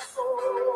[0.00, 0.69] Muy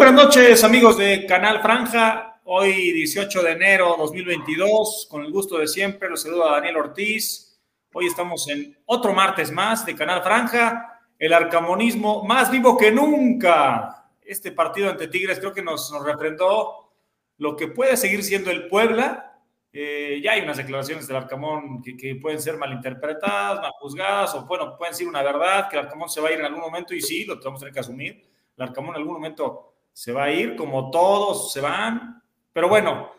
[0.00, 2.40] buenas noches, amigos de Canal Franja.
[2.44, 7.60] Hoy, 18 de enero 2022, con el gusto de siempre, los saluda Daniel Ortiz.
[7.92, 14.10] Hoy estamos en otro martes más de Canal Franja, el arcamonismo más vivo que nunca.
[14.22, 16.94] Este partido ante Tigres creo que nos, nos refrendó
[17.36, 19.38] lo que puede seguir siendo el Puebla.
[19.70, 24.78] Eh, ya hay unas declaraciones del Arcamón que, pueden ser malinterpretadas, mal juzgadas, o bueno,
[24.78, 27.02] pueden ser una verdad, que el Arcamón se va a ir en algún momento y
[27.02, 28.30] sí, lo tenemos que asumir.
[28.56, 32.22] El Arcamón en algún momento se va a ir, como todos se van.
[32.52, 33.12] Pero bueno,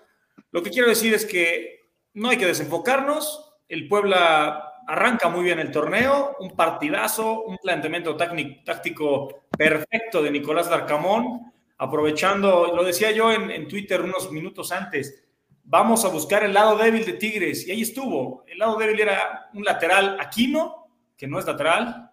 [0.52, 1.82] lo que quiero decir es que
[2.14, 3.54] no hay que desenfocarnos.
[3.68, 10.70] El Puebla arranca muy bien el torneo, un partidazo, un planteamiento táctico perfecto de Nicolás
[10.70, 15.24] Darcamón, aprovechando, lo decía yo en, Twitter unos minutos antes,
[15.64, 18.44] vamos a buscar el lado débil de Tigres, y ahí estuvo.
[18.48, 22.11] El lado débil era un lateral Aquino, que no es lateral,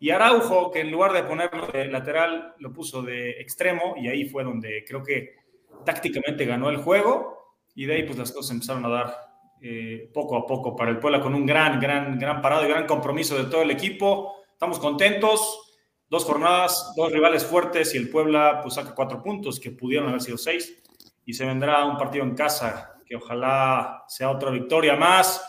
[0.00, 4.24] y Araujo, que en lugar de ponerlo de lateral, lo puso de extremo, y ahí
[4.24, 5.36] fue donde creo que
[5.84, 9.16] tácticamente ganó el juego, y de ahí pues las cosas empezaron a dar
[9.60, 12.86] eh, poco a poco para el Puebla con un gran, gran, gran parado y gran
[12.86, 14.36] compromiso de todo el equipo.
[14.50, 15.76] Estamos contentos,
[16.08, 20.22] dos jornadas, dos rivales fuertes, y el Puebla pues saca cuatro puntos, que pudieron haber
[20.22, 20.82] sido seis,
[21.26, 25.46] y se vendrá un partido en casa, que ojalá sea otra victoria más.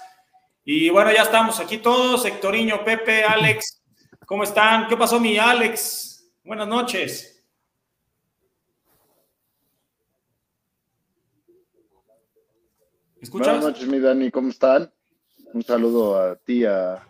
[0.66, 3.81] Y bueno, ya estamos aquí todos, Hectoriño, Pepe, Alex.
[4.32, 4.88] ¿Cómo están?
[4.88, 6.26] ¿Qué pasó, mi Alex?
[6.46, 7.46] Buenas noches.
[13.20, 13.48] ¿Escuchas?
[13.48, 14.90] Buenas noches, mi Dani, ¿cómo están?
[15.52, 16.94] Un saludo a ti, a...
[16.94, 17.04] Ahí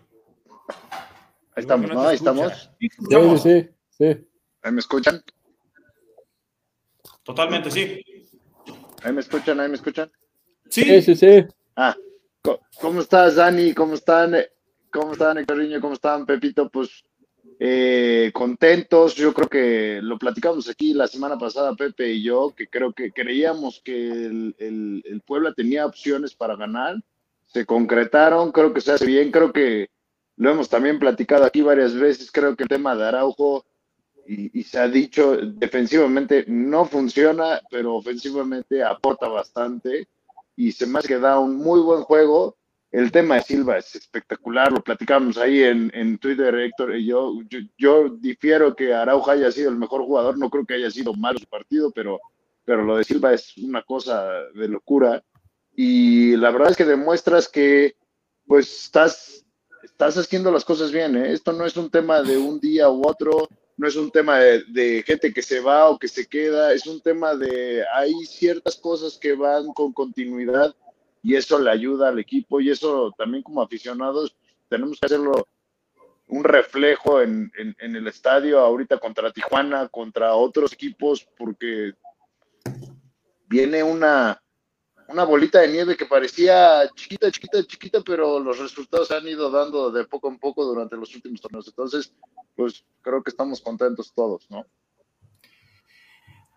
[1.57, 2.01] estamos, ¿no?
[2.01, 2.71] Ahí estamos.
[2.79, 2.89] Sí,
[3.37, 4.27] sí, sí.
[4.63, 5.23] ¿Ahí me escuchan?
[7.21, 8.03] Totalmente, sí.
[9.03, 9.59] ¿Ahí me escuchan?
[9.59, 10.11] ¿Ahí me escuchan?
[10.71, 11.45] Sí, sí, sí.
[11.75, 11.95] Ah,
[12.81, 13.75] ¿cómo estás, Dani?
[13.75, 14.35] ¿Cómo están?
[14.91, 15.79] ¿Cómo están, Hectorinho?
[15.79, 16.67] ¿Cómo están, Pepito?
[16.67, 17.03] Pues
[17.63, 19.13] eh, contentos.
[19.13, 23.11] Yo creo que lo platicamos aquí la semana pasada, Pepe y yo, que creo que
[23.11, 26.95] creíamos que el, el, Puebla tenía opciones para ganar.
[27.45, 29.91] Se concretaron, creo que se hace bien, creo que
[30.37, 32.31] lo hemos también platicado aquí varias veces.
[32.31, 33.63] Creo que el tema de Araujo,
[34.25, 40.07] y, se ha dicho, defensivamente no funciona, pero ofensivamente aporta bastante
[40.55, 42.57] y se me hace que un muy buen juego
[42.91, 47.39] el tema de Silva es espectacular, lo platicamos ahí en, Twitter, Héctor y yo,
[47.77, 51.39] yo, difiero que Araujo haya sido el mejor jugador, no creo que haya sido malo
[51.39, 52.19] su partido, pero,
[52.65, 55.23] pero lo de Silva es una cosa de locura.
[55.73, 57.95] Y la verdad es que demuestras que
[58.45, 59.45] pues estás,
[59.83, 61.15] estás haciendo las cosas bien.
[61.15, 61.31] ¿eh?
[61.31, 63.47] Esto no es un tema de un día u otro,
[63.77, 66.85] no es un tema de, de, gente que se va o que se queda, es
[66.85, 70.75] un tema de hay ciertas cosas que van con continuidad
[71.23, 74.35] y eso le ayuda al equipo y eso también como aficionados
[74.69, 75.47] tenemos que hacerlo
[76.31, 81.93] un reflejo en, en, el estadio ahorita contra Tijuana, contra otros equipos, porque
[83.47, 84.41] viene una,
[85.09, 89.51] una bolita de nieve que parecía chiquita, chiquita, chiquita, pero los resultados se han ido
[89.51, 91.67] dando de poco en poco durante los últimos torneos.
[91.67, 92.13] Entonces,
[92.55, 94.65] pues creo que estamos contentos todos, ¿no?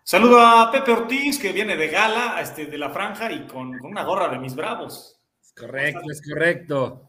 [0.06, 4.04] Saludo a Pepe Ortiz, que viene de gala este, de la franja y con, una
[4.04, 5.19] gorra de mis bravos.
[5.41, 7.09] Es correcto, es correcto.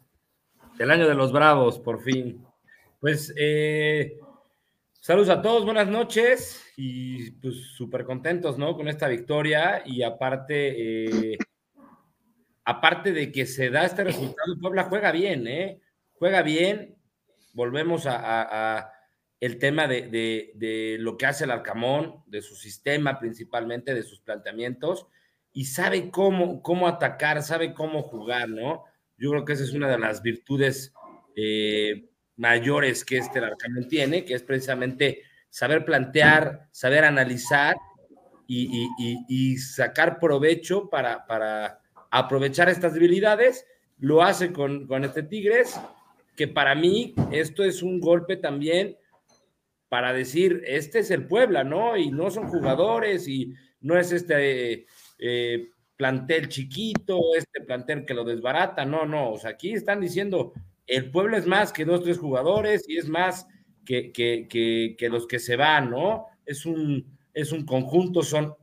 [0.80, 2.42] El año de los bravos, por fin.
[3.02, 4.18] Pues, eh,
[5.02, 8.78] saludos a todos, buenas noches y pues súper contentos, ¿no?
[8.78, 11.38] Con esta victoria y aparte, eh,
[12.64, 15.82] aparte de que se da este resultado, Puebla juega bien, ¿eh?
[16.14, 16.96] Juega bien,
[17.52, 18.95] volvemos a
[19.40, 25.08] el tema de, lo que hace el Arcamón, de su sistema principalmente, de sus planteamientos,
[25.52, 28.84] y sabe cómo, cómo atacar, sabe cómo jugar, ¿no?
[29.18, 30.94] Yo creo que esa es una de las virtudes
[31.36, 37.78] eh, mayores que este Arcamón tiene, que es precisamente saber plantear, saber analizar
[38.48, 41.82] y, sacar provecho para, para,
[42.12, 43.66] aprovechar estas debilidades.
[43.98, 45.80] Lo hace con, con este Tigres,
[46.36, 48.98] que para mí esto es un golpe también
[49.96, 51.96] para decir, este es el Puebla, ¿no?
[51.96, 54.88] Y no son jugadores y no es este
[55.18, 60.52] eh, plantel chiquito, este plantel que lo desbarata, no, no, o sea, aquí están diciendo,
[60.86, 63.48] el pueblo es más que dos, tres jugadores y es más
[63.86, 66.26] que, que, los que se van, ¿no?
[66.46, 68.54] Es un, es un conjunto, son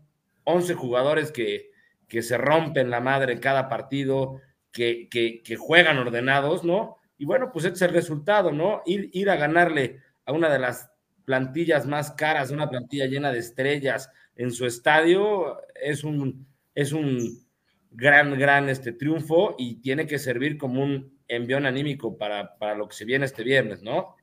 [0.45, 1.71] 11 jugadores que,
[2.09, 4.39] que se rompen la madre en cada partido,
[4.71, 6.99] que, que, juegan ordenados, ¿no?
[7.17, 8.83] Y bueno, pues este es el resultado, ¿no?
[8.85, 10.92] Ir, ir a ganarle a una de las
[11.25, 17.47] plantillas más caras, una plantilla llena de estrellas en su estadio, es un, es un
[17.91, 22.89] gran, gran este, triunfo y tiene que servir como un envión anímico para, para lo
[22.89, 24.17] que se viene este viernes, ¿no?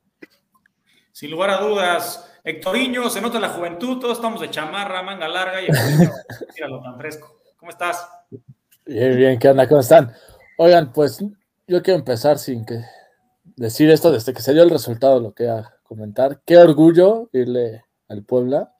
[1.12, 5.62] Sin lugar a dudas, Hectorinho, se nota la juventud, todos estamos de chamarra, manga larga
[5.62, 5.68] y
[6.56, 7.42] míralo tan fresco.
[7.58, 8.08] ¿Cómo estás?
[8.86, 9.68] Bien, bien, ¿qué onda?
[9.68, 10.14] ¿Cómo están?
[10.58, 11.24] Oigan, pues
[11.68, 12.82] yo quiero empezar sin que
[13.56, 16.42] decir esto desde que se dio el resultado, lo que a comentar.
[16.46, 18.76] Qué orgullo irle al Puebla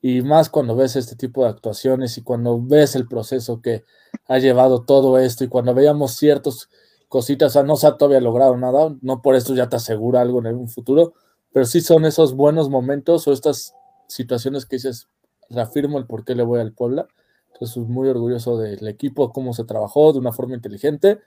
[0.00, 3.84] y más cuando ves este tipo de actuaciones y cuando ves el proceso que
[4.26, 6.68] ha llevado todo esto y cuando veíamos ciertas
[7.08, 10.20] cositas, o sea, no se ha todavía logrado nada, no por esto ya te asegura
[10.20, 11.14] algo en un futuro,
[11.52, 13.74] pero sí son esos buenos momentos o estas
[14.08, 15.08] situaciones que dices,
[15.48, 17.06] reafirmo el por qué le voy al Puebla.
[17.52, 21.20] Entonces, muy orgulloso del equipo, cómo se trabajó de una forma inteligente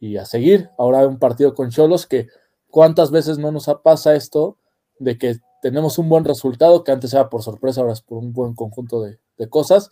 [0.00, 0.70] y a seguir.
[0.78, 2.28] Ahora un partido con Cholos que
[2.70, 4.58] cuántas veces no nos pasa esto
[4.98, 8.32] de que tenemos un buen resultado, que antes era por sorpresa, ahora es por un
[8.32, 9.18] buen conjunto de,
[9.50, 9.90] cosas,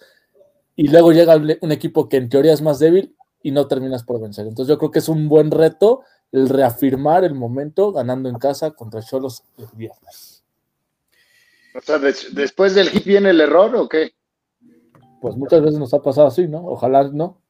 [0.76, 4.20] y luego llega un equipo que en teoría es más débil y no terminas por
[4.20, 4.46] vencer.
[4.46, 8.72] Entonces yo creo que es un buen reto el reafirmar el momento ganando en casa
[8.72, 10.42] contra Cholos el viernes.
[11.74, 14.14] O sea, después del hit viene el error o qué?
[15.20, 16.64] Pues muchas veces nos ha pasado así, ¿no?
[16.66, 17.40] Ojalá no.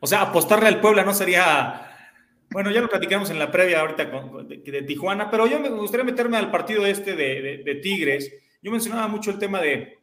[0.00, 1.93] O sea, apostarle al Puebla no sería
[2.50, 6.36] bueno, ya lo platicamos en la previa ahorita de, Tijuana, pero yo me gustaría meterme
[6.36, 8.32] al partido este de, Tigres.
[8.62, 9.98] Yo mencionaba mucho el tema de,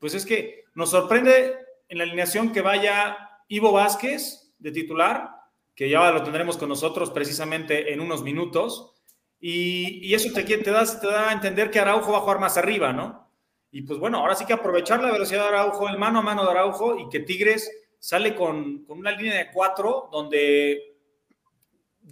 [0.00, 1.56] pues es que nos sorprende
[1.88, 3.16] en la alineación que vaya
[3.48, 5.30] Ivo Vázquez de titular,
[5.74, 8.94] que ya lo tendremos con nosotros precisamente en unos minutos,
[9.40, 12.56] y, eso te, te, da, te da a entender que Araujo va a jugar más
[12.56, 13.30] arriba, ¿no?
[13.70, 16.44] Y pues bueno, ahora sí que aprovechar la velocidad de Araujo, el mano a mano
[16.44, 20.87] de Araujo, y que Tigres sale con, con una línea de cuatro donde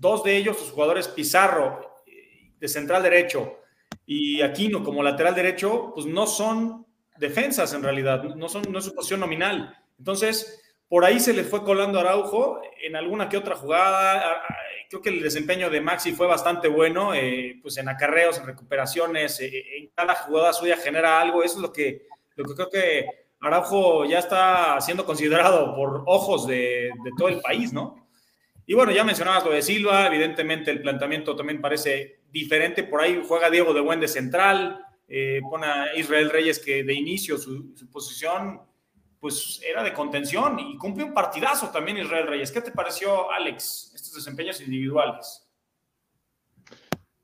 [0.00, 1.80] dos de ellos, sus jugadores Pizarro
[2.58, 3.58] de central derecho
[4.06, 6.86] y Aquino como lateral derecho, pues no son
[7.18, 9.76] defensas en realidad, no, son, no es su posición nominal.
[9.98, 14.42] Entonces, por ahí se le fue colando Araujo en alguna que otra jugada.
[14.88, 19.40] Creo que el desempeño de Maxi fue bastante bueno, eh, pues en acarreos, en recuperaciones,
[19.40, 21.42] eh, en cada jugada suya genera algo.
[21.42, 22.06] Eso es lo que,
[22.36, 23.06] lo que creo que
[23.40, 28.05] Araujo ya está siendo considerado por ojos de, de todo el país, ¿no?
[28.68, 32.82] Y bueno, ya mencionabas lo de Silva, evidentemente el planteamiento también parece diferente.
[32.82, 36.92] Por ahí juega Diego de Buen de central, eh, pone a Israel Reyes que de
[36.92, 38.60] inicio su, posición
[39.20, 42.50] pues era de contención y cumplió un partidazo también Israel Reyes.
[42.50, 45.48] ¿Qué te pareció, Alex, estos desempeños individuales?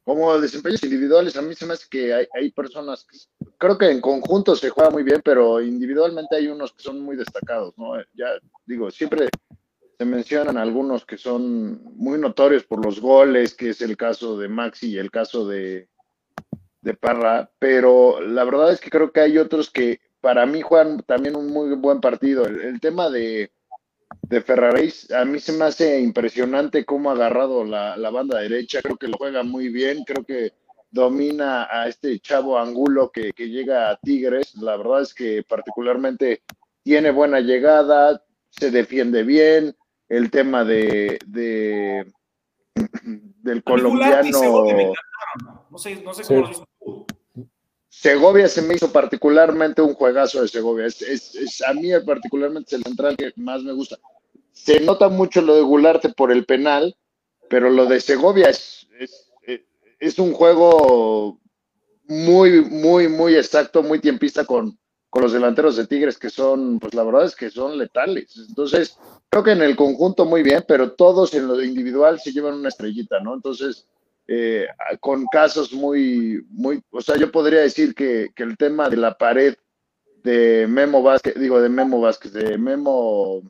[0.05, 3.19] Como desempeños individuales, a mí se me hace que hay, hay, personas que
[3.59, 7.17] creo que en conjunto se juega muy bien, pero individualmente hay unos que son muy
[7.17, 7.94] destacados, ¿no?
[8.15, 8.27] Ya
[8.65, 9.29] digo, siempre
[10.03, 14.49] se mencionan algunos que son muy notorios por los goles, que es el caso de
[14.49, 15.89] Maxi y el caso de,
[16.81, 21.05] de Parra, pero la verdad es que creo que hay otros que para mí juegan
[21.05, 22.45] también un muy buen partido.
[22.47, 23.53] El, tema de,
[24.23, 28.82] de Ferraréis, a mí se me hace impresionante cómo ha agarrado la, la, banda derecha,
[28.82, 30.53] creo que lo juega muy bien, creo que
[30.91, 36.43] domina a este chavo Angulo que, que llega a Tigres, la verdad es que particularmente
[36.82, 39.77] tiene buena llegada, se defiende bien,
[40.13, 41.19] el tema de,
[42.75, 44.93] del colombiano.
[45.71, 47.07] No sé, no sé cómo lo
[47.89, 50.87] Segovia se me hizo particularmente un juegazo de Segovia.
[50.87, 53.97] Es, a mí particularmente el central que más me gusta.
[54.53, 56.95] Se nota mucho lo de Gularte por el penal,
[57.49, 58.87] pero lo de Segovia es,
[59.99, 61.39] es, un juego
[62.07, 64.79] muy, muy, muy exacto, muy tiempista con,
[65.09, 68.37] con los delanteros de Tigres que son, pues la verdad es que son letales.
[68.49, 68.99] Entonces,
[69.32, 72.69] creo que en el conjunto muy bien, pero todos en lo individual se llevan una
[72.69, 73.32] estrellita, ¿no?
[73.32, 73.86] Entonces,
[74.29, 74.67] eh,
[75.01, 79.55] con casos muy, muy, o sea, yo podría decir que, el tema de la pared
[80.22, 83.41] de Memo Vázquez, digo de Memo Vázquez, de Memo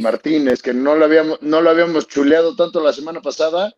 [0.00, 3.70] Martínez, que no lo habíamos, no lo habíamos chuleado tanto la semana pasada,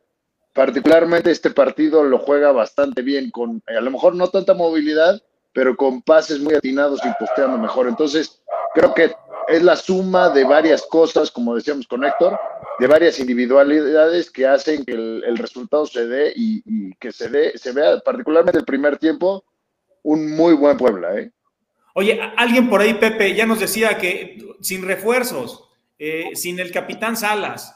[0.53, 5.21] particularmente este partido lo juega bastante bien, con a lo mejor no tanta movilidad,
[5.53, 7.89] pero con pases muy atinados y posteando mejor.
[7.89, 8.41] Entonces,
[8.73, 9.15] creo que
[9.49, 12.39] es la suma de varias cosas, como decíamos con Héctor,
[12.79, 17.73] de varias individualidades que hacen que el, resultado se dé y, que se dé, se
[17.73, 19.45] vea particularmente el primer tiempo
[20.03, 21.31] un muy buen Puebla, ¿eh?
[21.95, 27.17] Oye, alguien por ahí, Pepe, ya nos decía que sin refuerzos, eh, sin el capitán
[27.17, 27.75] Salas,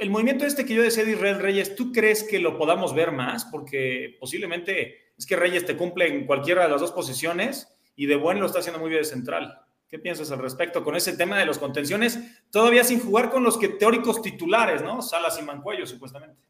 [0.00, 3.12] el movimiento este que yo decía de Israel Reyes, ¿tú crees que lo podamos ver
[3.12, 3.44] más?
[3.44, 8.16] Porque posiblemente es que Reyes te cumple en cualquiera de las dos posiciones y de
[8.16, 9.60] buen lo está haciendo muy bien de central.
[9.92, 12.18] ¿Qué piensas al respecto con ese tema de los contenciones?
[12.50, 15.02] Todavía sin jugar con los que teóricos titulares, ¿no?
[15.02, 16.40] Salas y Mancuello, supuestamente.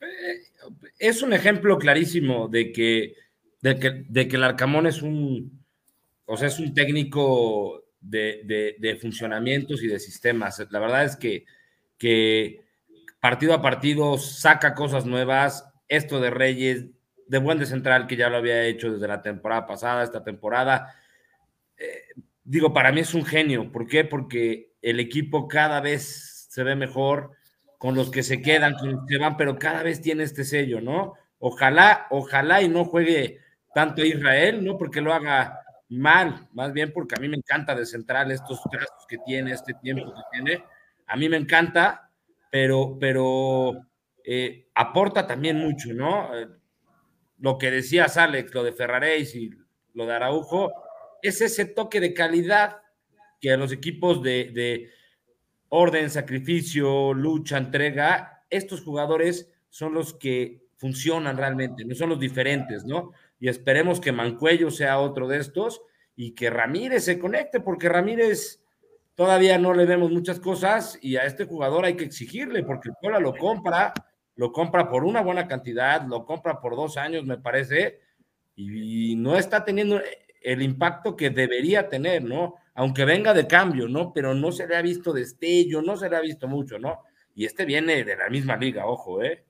[0.00, 0.40] Eh,
[0.98, 3.12] es un ejemplo clarísimo de que,
[3.60, 5.62] de que, de que el Arcamón es un,
[6.24, 10.66] o sea, es un técnico de, de, funcionamientos y de sistemas.
[10.70, 11.44] La verdad es que,
[11.98, 12.64] que
[13.20, 15.68] partido a partido saca cosas nuevas.
[15.86, 16.86] Esto de Reyes,
[17.26, 20.94] de buen central, que ya lo había hecho desde la temporada pasada, esta temporada.
[21.76, 22.00] Eh,
[22.46, 23.70] digo, para mí es un genio.
[23.70, 24.04] ¿Por qué?
[24.04, 27.32] Porque el equipo cada vez se ve mejor
[27.78, 30.80] con los que se quedan, con los que van, pero cada vez tiene este sello,
[30.80, 31.14] ¿no?
[31.38, 33.40] Ojalá, ojalá y no juegue
[33.74, 34.78] tanto Israel, ¿no?
[34.78, 39.06] Porque lo haga mal, más bien porque a mí me encanta de central estos trazos
[39.06, 40.64] que tiene, este tiempo que tiene,
[41.06, 42.10] a mí me encanta,
[42.50, 43.86] pero, pero
[44.24, 46.34] eh, aporta también mucho, ¿no?
[46.34, 46.48] Eh,
[47.38, 49.50] lo que decías, Alex, lo de Ferraréis y
[49.92, 50.72] lo de Araujo,
[51.22, 52.82] es ese toque de calidad
[53.40, 54.90] que a los equipos de, de
[55.68, 62.84] orden, sacrificio, lucha, entrega, estos jugadores son los que funcionan realmente, no son los diferentes,
[62.84, 63.12] ¿no?
[63.38, 65.82] y esperemos que Mancuello sea otro de estos
[66.14, 68.62] y que Ramírez se conecte, porque Ramírez
[69.14, 73.22] todavía no le vemos muchas cosas y a este jugador hay que exigirle, porque el
[73.22, 73.92] lo compra,
[74.36, 78.00] lo compra por una buena cantidad, lo compra por dos años, me parece,
[78.54, 80.00] y no está teniendo
[80.46, 82.54] el impacto que debería tener, ¿no?
[82.76, 84.12] Aunque venga de cambio, ¿no?
[84.12, 87.02] Pero no se le ha visto destello, no se le ha visto mucho, ¿no?
[87.34, 89.44] Y este viene de la misma liga, ojo, ¿eh?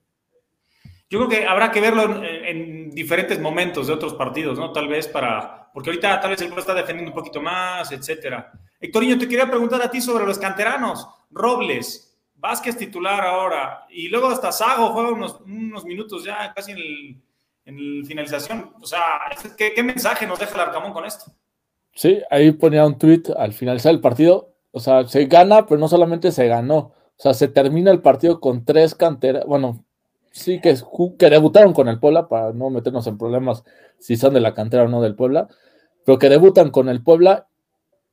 [1.10, 4.72] Yo creo que habrá que verlo en, diferentes momentos de otros partidos, ¿no?
[4.72, 8.50] Tal vez para, porque ahorita tal vez el está defendiendo un poquito más, etcétera.
[8.80, 11.06] Héctorinho, te quería preguntar a ti sobre los canteranos.
[11.30, 16.78] Robles, Vázquez titular ahora, y luego hasta Sago juega unos, unos minutos ya casi en
[16.78, 17.22] el,
[17.66, 18.70] en finalización.
[18.80, 19.00] O sea,
[19.56, 21.32] ¿qué, mensaje nos deja el Arcamón con esto?
[21.94, 24.54] Sí, ahí ponía un tweet al finalizar el partido.
[24.70, 26.76] O sea, se gana, pero no solamente se ganó.
[26.78, 29.84] O sea, se termina el partido con tres canteras, bueno,
[30.30, 30.76] sí que,
[31.18, 33.64] que debutaron con el Puebla, para no meternos en problemas
[33.98, 35.48] si son de la cantera o no del Puebla,
[36.04, 37.48] pero que debutan con el Puebla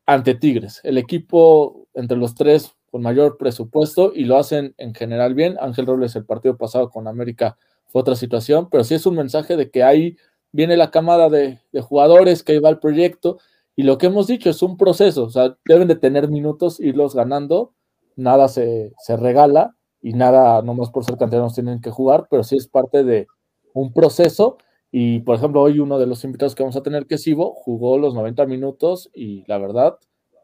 [0.05, 5.33] ante Tigres, el equipo entre los tres con mayor presupuesto y lo hacen en general
[5.33, 5.57] bien.
[5.60, 7.57] Ángel Robles el partido pasado con América
[7.93, 10.17] otra situación, pero sí es un mensaje de que ahí
[10.51, 13.39] viene la camada de, jugadores, que ahí va el proyecto
[13.75, 17.15] y lo que hemos dicho es un proceso, o sea, deben de tener minutos, irlos
[17.15, 17.73] ganando,
[18.15, 22.57] nada se, regala y nada, no más por ser canteranos tienen que jugar, pero sí
[22.57, 23.27] es parte de
[23.73, 24.57] un proceso.
[24.91, 27.53] Y por ejemplo, hoy uno de los invitados que vamos a tener, que es Ivo,
[27.55, 29.97] jugó los 90 minutos y la verdad,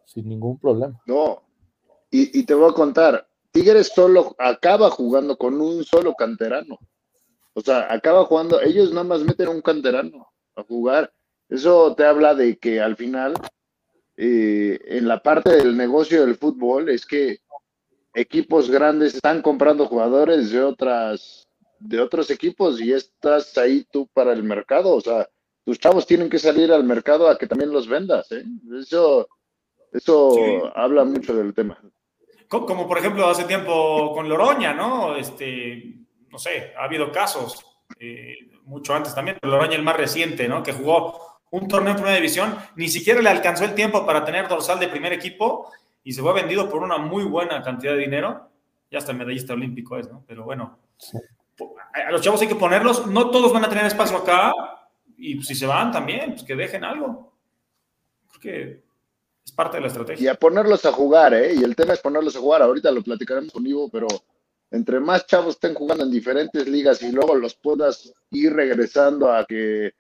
[0.06, 1.00] sin ningún problema.
[1.06, 1.44] No,
[2.12, 6.80] y, te voy a contar, Tigres solo acaba jugando con un solo canterano.
[7.54, 11.12] O sea, acaba jugando, ellos nada más meten un canterano a jugar.
[11.50, 13.34] Eso te habla de que al final,
[14.18, 17.40] eh, en la parte del negocio del fútbol, es que
[18.14, 21.48] equipos grandes están comprando jugadores de otras
[21.80, 25.30] de otros equipos y estás ahí tú para el mercado, o sea,
[25.64, 28.44] tus chavos tienen que salir al mercado a que también los vendas, ¿eh?
[28.78, 29.30] Eso
[29.94, 30.36] eso
[30.76, 31.80] habla mucho del tema.
[32.48, 35.16] Como, por ejemplo hace tiempo con Loroña, ¿no?
[35.16, 35.96] Este,
[36.32, 37.66] no sé, ha habido casos
[38.00, 40.64] eh, mucho antes también, pero Loroña el más reciente, ¿no?
[40.64, 44.48] Que jugó un torneo en primera división, ni siquiera le alcanzó el tiempo para tener
[44.48, 45.72] dorsal de primer equipo
[46.04, 48.50] y se fue vendido por una muy buena cantidad de dinero.
[48.92, 50.24] Ya hasta medallista olímpico es, ¿no?
[50.28, 50.80] Pero bueno,
[51.94, 53.08] a los chavos hay que ponerlos.
[53.08, 54.54] No todos van a tener espacio acá
[55.18, 57.34] y si se van también, pues que dejen algo.
[58.32, 58.82] Porque
[59.46, 60.24] es parte de la estrategia.
[60.24, 61.54] Y a ponerlos a jugar, ¿eh?
[61.56, 62.62] Y el tema es ponerlos a jugar.
[62.62, 64.08] Ahorita lo platicaremos con Ivo, pero
[64.72, 69.46] entre más chavos estén jugando en diferentes ligas y luego los puedas ir regresando a
[69.46, 69.94] que,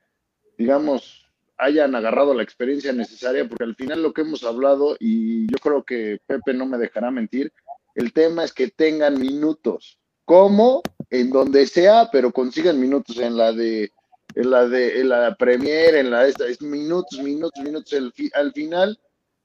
[0.57, 1.25] digamos,
[1.57, 5.83] hayan agarrado la experiencia necesaria, porque al final lo que hemos hablado, y yo creo
[5.83, 7.51] que Pepe no me dejará mentir,
[7.95, 13.17] el tema es que tengan minutos, como en donde sea, pero consigan minutos.
[13.17, 13.91] En la de
[14.35, 17.93] en la de en la Premier, en la esta, es minutos, minutos, minutos.
[18.33, 18.99] al final,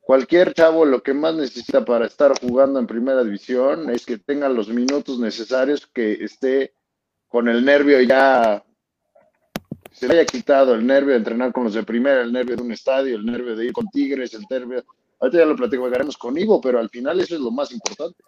[0.04, 4.48] cualquier chavo lo que más necesita para estar jugando en primera división es que tenga
[4.48, 6.74] los minutos necesarios, que esté
[7.28, 8.62] con el nervio ya
[9.90, 12.62] se le haya quitado el nervio de entrenar con los de primera, el nervio de
[12.62, 14.84] un estadio, el nervio de ir con Tigres, el nervio.
[15.20, 18.22] Ahorita ya lo platicaremos con Ivo, pero al final eso es lo más importante.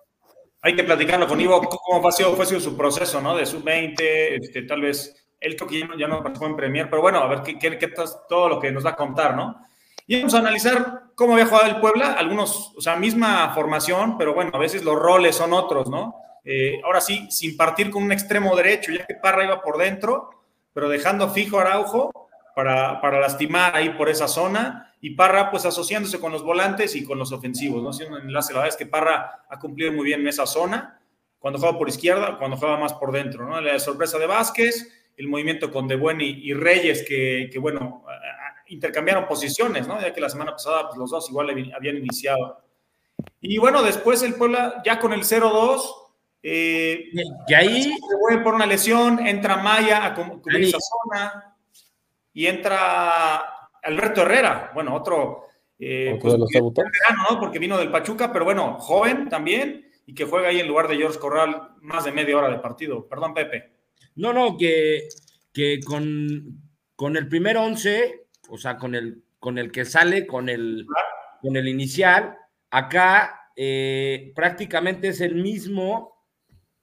[0.62, 3.36] Hay que platicarlo con Ivo, cómo fue, sido, fue su proceso, ¿no?
[3.36, 7.18] De sub-20, este, tal vez él creo que ya no, participó en Premier, pero bueno,
[7.18, 7.92] a ver qué, qué, qué
[8.28, 9.56] todo lo que nos va a contar, ¿no?
[10.06, 14.34] Y vamos a analizar cómo había jugado el Puebla, algunos, o sea, misma formación, pero
[14.34, 16.14] bueno, a veces los roles son otros, ¿no?
[16.44, 20.30] Eh, ahora sí, sin partir con un extremo derecho, ya que Parra iba por dentro,
[20.72, 26.20] pero dejando fijo Araujo para, para lastimar ahí por esa zona y Parra pues asociándose
[26.20, 27.90] con los volantes y con los ofensivos, ¿no?
[27.90, 31.00] Haciendo un enlace, la verdad es que Parra ha cumplido muy bien en esa zona,
[31.38, 33.60] cuando juega por izquierda, cuando juega más por dentro, ¿no?
[33.60, 38.04] La sorpresa de Vázquez, el movimiento con De Buen y, Reyes, que, que, bueno,
[38.68, 40.00] intercambiaron posiciones, ¿no?
[40.00, 42.62] Ya que la semana pasada pues, los dos igual habían iniciado.
[43.40, 45.82] Y bueno, después el Puebla ya con el 0-2,
[46.42, 47.10] eh,
[47.48, 51.56] y ahí se vuelve por una lesión, entra Maya a cubrir esa zona
[52.32, 55.46] y entra Alberto Herrera, bueno, otro,
[55.78, 57.40] eh, pues, ¿no?
[57.40, 60.96] porque vino del Pachuca, pero bueno, joven también y que juega ahí en lugar de
[60.96, 63.08] George Corral más de media hora de partido.
[63.08, 63.72] Perdón, Pepe.
[64.14, 65.08] No, no, que,
[65.52, 66.62] que con,
[66.94, 70.86] con el primer 11 o sea, con el, con el que sale, con el,
[71.40, 72.36] con el inicial.
[72.70, 76.24] Acá eh, prácticamente es el mismo,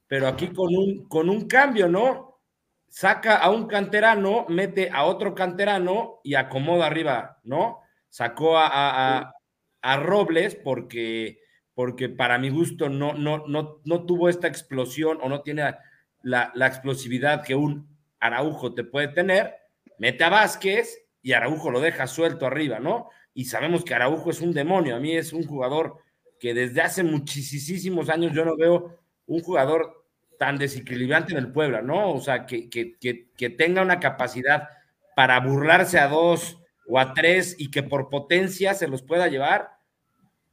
[0.07, 2.41] pero aquí con un, con un cambio, ¿no?
[2.87, 7.81] Saca a un canterano, mete a otro canterano y acomoda arriba, ¿no?
[8.09, 9.33] Sacó a,
[9.81, 11.39] a, Robles porque,
[11.73, 15.75] porque para mi gusto no, no, no, no tuvo esta explosión o no tiene
[16.21, 17.87] la, la explosividad que un
[18.19, 19.55] Araujo te puede tener.
[19.97, 23.09] Mete a Vázquez y Araujo lo deja suelto arriba, ¿no?
[23.33, 25.97] Y sabemos que Araujo es un demonio, a mí es un jugador
[26.39, 30.05] que desde hace muchísimos años yo no veo un jugador
[30.37, 32.11] tan desequilibrante en el Puebla, ¿no?
[32.11, 34.67] O sea, que, que, que, tenga una capacidad
[35.15, 39.69] para burlarse a dos o a tres y que por potencia se los pueda llevar.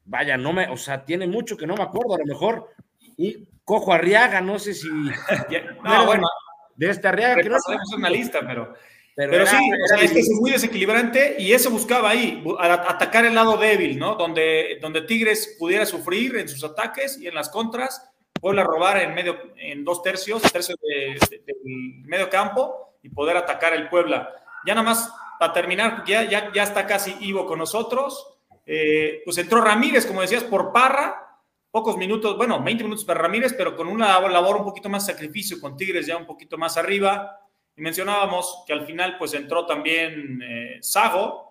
[0.05, 2.69] Vaya, no me, o sea, tiene mucho que no me acuerdo, a lo mejor
[3.17, 4.89] y Cojo Arriaga, no sé si.
[5.85, 6.29] no, bueno,
[6.77, 8.75] de este Arriaga, que no es una lista, pero
[9.29, 9.57] pero, sí,
[10.17, 14.15] es muy desequilibrante y eso buscaba ahí, atacar el lado débil, ¿no?
[14.15, 18.11] Donde, donde Tigres pudiera sufrir en sus ataques y en las contras,
[18.41, 21.19] Puebla robar en medio, en dos tercios, tercios del
[22.06, 24.30] medio campo y poder atacar el Puebla.
[24.65, 28.39] Ya nada más para terminar, ya, ya, ya está casi Ivo con nosotros.
[28.65, 31.39] Eh, pues entró Ramírez, como decías, por Parra,
[31.71, 35.61] pocos minutos, bueno, 20 minutos para Ramírez, pero con una labor un poquito más sacrificio,
[35.61, 37.41] con Tigres ya un poquito más arriba.
[37.76, 41.50] Y mencionábamos que al final pues entró también eh, Sago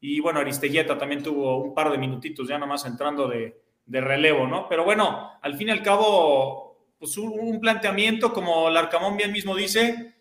[0.00, 4.46] y bueno, Aristeguieta también tuvo un par de minutitos ya nomás entrando de, de relevo,
[4.46, 4.68] ¿no?
[4.68, 10.14] Pero bueno, al fin y al cabo, pues un, planteamiento como Larcamón bien mismo dice,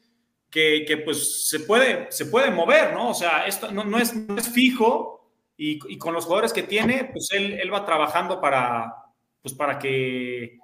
[0.50, 3.10] que, que, pues se puede, se puede mover, ¿no?
[3.10, 4.14] O sea, esto no, no es,
[4.54, 8.96] fijo y, y, con los jugadores que tiene, pues él, él va trabajando para,
[9.42, 10.58] pues para que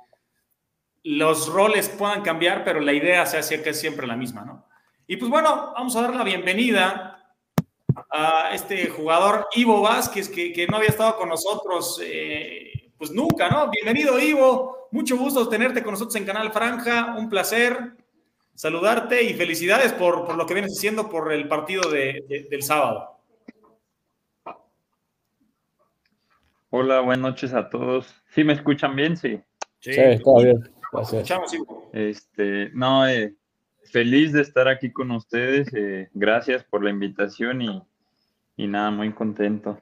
[1.03, 4.65] los roles puedan cambiar, pero la idea se hace que es siempre la misma, ¿no?
[5.13, 7.23] Y pues bueno, vamos a dar la bienvenida
[8.09, 13.69] a este jugador Ivo Vázquez, que, no había estado con nosotros eh, pues nunca, ¿no?
[13.69, 17.93] Bienvenido Ivo, mucho gusto tenerte con nosotros en Canal Franja, un placer
[18.55, 23.19] saludarte y felicidades por, lo que vienes haciendo por el partido del sábado.
[26.71, 28.07] Hola, buenas noches a todos.
[28.29, 29.15] ¿Sí me escuchan bien?
[29.15, 29.39] Sí.
[29.79, 29.91] Sí,
[30.23, 30.71] todo bien.
[30.99, 31.91] Escuchamos, Ivo.
[31.93, 33.35] Este, no, eh,
[33.91, 35.73] feliz de estar aquí con ustedes.
[35.73, 37.61] Eh, gracias por la invitación
[38.57, 39.79] y, nada, muy contento.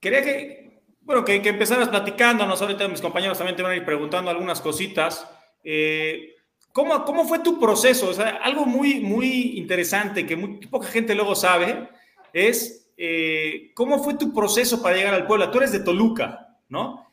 [0.00, 2.60] Quería que, bueno, que, que, empezaras platicándonos.
[2.62, 5.28] Ahorita mis compañeros también te van a ir preguntando algunas cositas.
[5.64, 6.36] Eh,
[6.72, 8.10] ¿cómo, ¿cómo, fue tu proceso?
[8.10, 11.88] O sea, algo muy, muy interesante que muy, poca gente luego sabe
[12.32, 15.50] es eh, cómo fue tu proceso para llegar al Puebla.
[15.50, 17.07] Tú eres de Toluca, ¿no?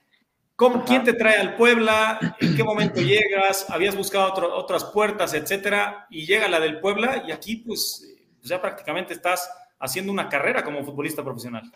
[0.85, 2.37] ¿Quién te trae al Puebla?
[2.39, 3.69] ¿En qué momento llegas?
[3.69, 6.07] ¿Habías buscado otras puertas, etcétera?
[6.09, 10.63] Y llega la del Puebla y aquí pues, pues, ya prácticamente estás haciendo una carrera
[10.63, 11.69] como futbolista profesional.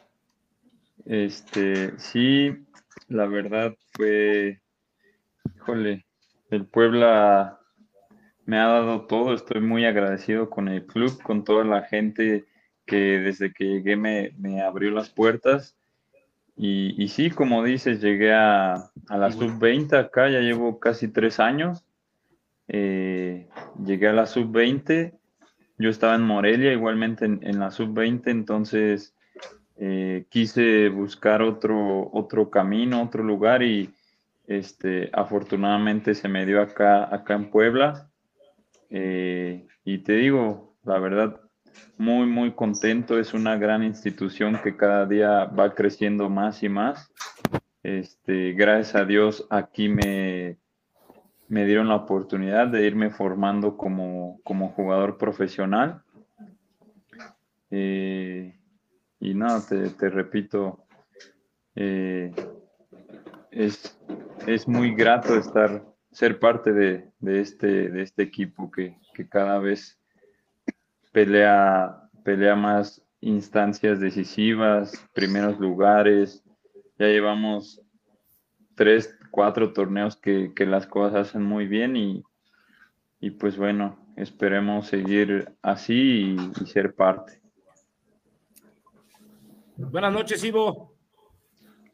[1.06, 2.66] Este, sí,
[3.10, 4.62] la verdad fue,
[5.56, 6.06] híjole,
[6.50, 7.60] el Puebla
[8.46, 12.46] me ha dado todo, estoy muy agradecido con el club, con toda la gente
[12.86, 15.79] que desde que llegué me, me abrió las puertas
[16.62, 21.86] y, sí, como dices, llegué a, la sub-20 acá, ya llevo casi tres años.
[22.68, 23.48] Eh,
[23.82, 25.18] llegué a la sub-20,
[25.78, 29.16] yo estaba en Morelia igualmente en, la sub-20, entonces
[29.78, 33.94] eh, quise buscar otro, otro camino, otro lugar y
[34.46, 38.10] este, afortunadamente se me dio acá, acá en Puebla.
[38.90, 41.40] Eh, y te digo, la verdad,
[41.98, 43.20] muy, muy contento.
[43.20, 47.12] Es una gran institución que cada día va creciendo más y más.
[47.84, 50.58] Este, gracias a Dios aquí me,
[51.48, 56.04] me dieron la oportunidad de irme formando como, como jugador profesional.
[57.72, 58.56] Eh,
[59.20, 60.86] y nada, te, repito,
[61.76, 62.32] eh,
[63.52, 64.00] es,
[64.48, 68.98] es muy grato estar, ser parte de, este, de este equipo que,
[69.30, 69.99] cada vez
[71.12, 76.44] pelea, pelea más instancias decisivas, primeros lugares.
[76.98, 77.82] Ya llevamos
[78.76, 82.24] tres, cuatro torneos que, las cosas hacen muy bien y,
[83.20, 87.42] y, pues bueno, esperemos seguir así y ser parte.
[89.78, 90.94] Buenas noches, Ivo.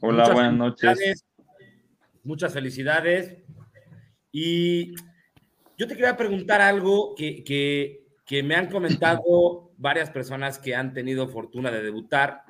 [0.01, 1.23] Hola, buenas noches.
[2.23, 3.43] Muchas felicidades.
[4.32, 4.95] Y
[5.78, 8.05] yo te quería preguntar algo que,
[8.44, 12.42] me han comentado varias personas que han tenido fortuna de debutar,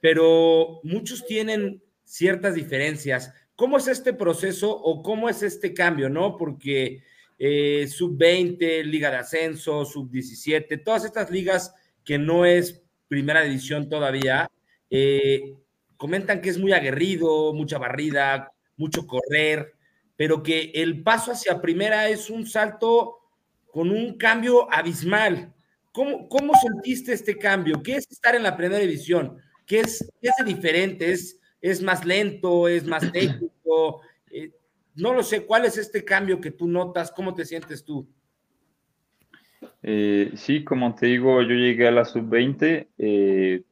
[0.00, 3.32] pero muchos tienen ciertas diferencias.
[3.56, 6.36] ¿Cómo es este proceso o cómo es este cambio, no?
[6.36, 7.02] Porque
[7.38, 14.50] eh, sub-20, Liga de Ascenso, sub-17, todas estas ligas que no es primera división todavía,
[14.90, 15.54] eh,
[15.96, 19.74] comentan que es muy aguerrido, mucha barrida, mucho correr,
[20.16, 23.18] pero que el paso hacia primera es un salto
[23.76, 25.52] con un cambio abismal.
[25.92, 27.82] ¿Cómo, cómo sentiste este cambio?
[27.82, 29.36] ¿Qué es estar en la primera división?
[29.66, 31.12] ¿Qué es, qué es diferente?
[31.12, 32.68] ¿Es, ¿Es más lento?
[32.68, 34.00] ¿Es más técnico?
[34.30, 34.50] Eh,
[34.94, 35.44] no lo sé.
[35.44, 37.12] ¿Cuál es este cambio que tú notas?
[37.12, 38.08] ¿Cómo te sientes tú?
[39.82, 42.88] Eh, sí, como te digo, yo llegué a la sub-20.
[42.96, 43.62] Eh,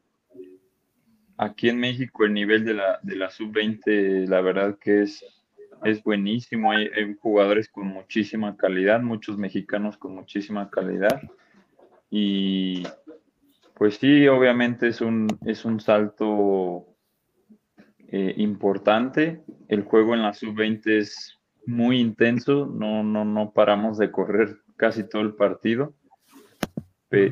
[1.38, 5.24] aquí en México el nivel de la, de la sub-20, la verdad que es,
[5.84, 6.72] es buenísimo.
[6.72, 6.88] Hay,
[7.20, 11.20] jugadores con muchísima calidad, muchos mexicanos con muchísima calidad.
[12.10, 12.84] Y
[13.74, 16.86] pues sí, obviamente es un, es un salto
[18.08, 19.42] eh, importante.
[19.68, 25.08] El juego en la sub-20 es muy intenso, no, no, no paramos de correr casi
[25.08, 25.94] todo el partido.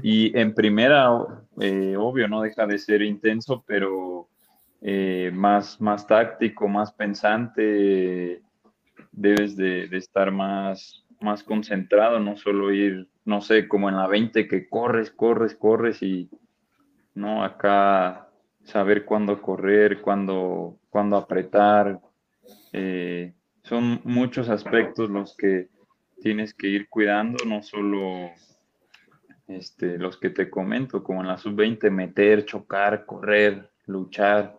[0.02, 1.08] Y en primera,
[1.60, 4.28] eh, obvio, no deja de ser intenso, pero
[4.82, 8.42] eh, más, más táctico, más pensante,
[9.12, 14.48] debes de, estar más, más concentrado, no solo ir, no sé, como en la 20
[14.48, 16.28] que corres, corres, corres y
[17.14, 18.28] no, acá
[18.64, 22.00] saber cuándo correr, cuándo, cuándo apretar.
[22.72, 25.68] Eh, son muchos aspectos los que
[26.20, 28.30] tienes que ir cuidando, no solo
[29.46, 34.58] este, los que te comento, como en la sub-20, meter, chocar, correr, luchar.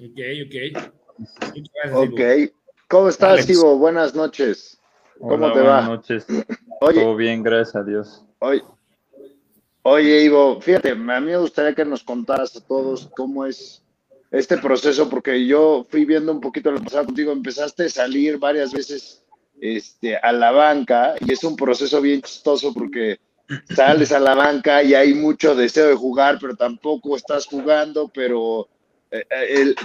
[0.00, 0.54] Ok, ok.
[1.92, 2.20] ok.
[2.88, 3.76] ¿Cómo estás, Ivo?
[3.78, 4.80] Buenas noches.
[5.18, 5.80] ¿Cómo te va?
[5.80, 6.26] Buenas noches.
[6.80, 8.24] Todo bien, gracias a Dios.
[8.38, 8.62] Oye,
[9.82, 13.82] oye, Ivo, fíjate, a mí me gustaría que nos contaras a todos cómo es
[14.30, 18.72] este proceso, porque yo fui viendo un poquito lo pasado contigo, empezaste a salir varias
[18.72, 19.24] veces
[19.60, 23.18] este, a la banca y es un proceso bien chistoso porque
[23.74, 28.68] sales a la banca y hay mucho deseo de jugar, pero tampoco estás jugando, pero
[29.10, 29.76] eh, eh, el,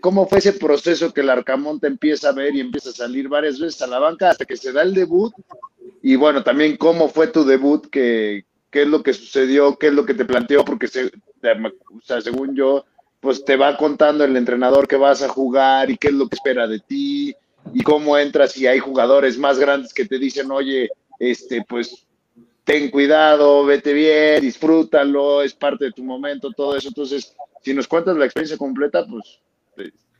[0.00, 3.28] ¿cómo fue ese proceso que el Arcamón te empieza a ver y empieza a salir
[3.28, 5.32] varias veces a la banca hasta que se da el debut?
[6.02, 9.92] Y bueno, también cómo fue tu debut, qué, qué es lo que sucedió, qué es
[9.92, 12.84] lo que te planteó, porque se, o según yo,
[13.20, 16.36] pues te va contando el entrenador que vas a jugar y qué es lo que
[16.36, 17.34] espera de ti,
[17.72, 22.06] y cómo entras y hay jugadores más grandes que te dicen, oye, este, pues
[22.64, 26.88] ten cuidado, vete bien, disfrútalo, es parte de tu momento, todo eso.
[26.88, 29.40] Entonces, si nos cuentas la experiencia completa, pues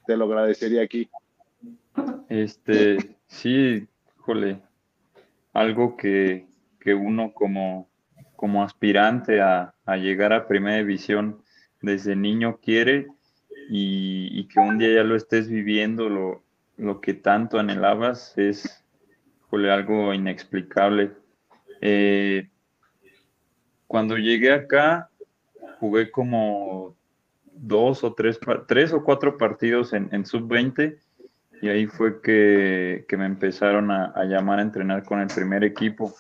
[0.07, 1.09] te, lo agradecería aquí.
[2.29, 3.87] Este, sí,
[4.19, 4.61] jole,
[5.53, 6.47] algo que,
[6.87, 7.89] uno como,
[8.37, 11.43] como aspirante a, llegar a primera división
[11.81, 13.09] desde niño quiere
[13.69, 16.43] y, y, que un día ya lo estés viviendo, lo,
[16.77, 18.83] lo que tanto anhelabas es
[19.53, 21.13] algo inexplicable.
[21.85, 22.49] Eh,
[23.89, 25.11] cuando llegué acá,
[25.81, 26.97] jugué como
[27.45, 30.97] dos o tres, tres o cuatro partidos en, sub-20
[31.61, 36.15] y ahí fue que, me empezaron a, llamar a entrenar con el primer equipo.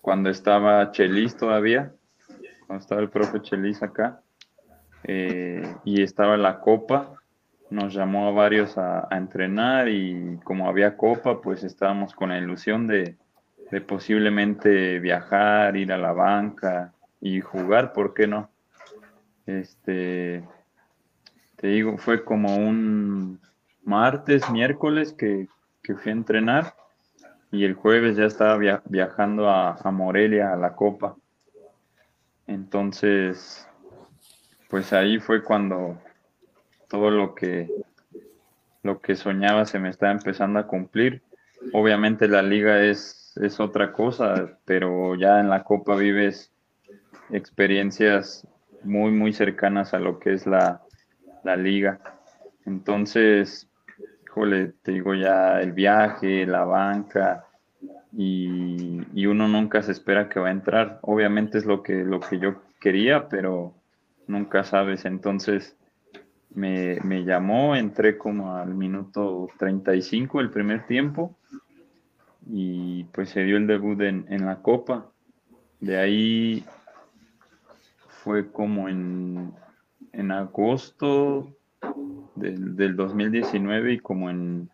[0.00, 1.92] Cuando estaba Chelis todavía,
[2.66, 4.20] cuando estaba el profe Chelis acá,
[5.04, 7.14] eh, y estaba la Copa,
[7.70, 12.86] nos llamó a varios a, entrenar y como había copa, pues estábamos con la ilusión
[12.86, 13.16] de,
[13.80, 18.50] posiblemente viajar, ir a la banca y jugar, ¿por qué no?
[19.46, 20.44] Este,
[21.56, 23.40] te digo, fue como un
[23.84, 25.48] martes, miércoles que,
[25.82, 26.74] fui a entrenar
[27.50, 31.16] y el jueves ya estaba viajando a, a Morelia a la Copa.
[32.46, 33.68] Entonces,
[34.68, 35.98] pues ahí fue cuando
[36.88, 37.70] todo lo que,
[38.82, 41.22] lo que soñaba se me está empezando a cumplir.
[41.72, 46.52] Obviamente la liga es, es otra cosa, pero ya en la Copa vives
[47.30, 48.46] experiencias
[48.84, 50.82] muy, muy cercanas a lo que es la,
[51.56, 52.00] liga.
[52.66, 53.68] Entonces,
[54.24, 57.46] híjole, te digo ya el viaje, la banca,
[58.12, 60.98] y, uno nunca se espera que va a entrar.
[61.02, 63.74] Obviamente es lo que, lo que yo quería, pero
[64.26, 65.04] nunca sabes.
[65.04, 65.76] Entonces
[66.54, 71.36] me, llamó, entré como al minuto 35 el primer tiempo
[72.46, 75.10] y pues se dio el debut en, la Copa.
[75.80, 76.64] De ahí
[78.22, 79.52] fue como en,
[80.30, 81.48] agosto
[82.34, 84.70] del, del 2019 y como en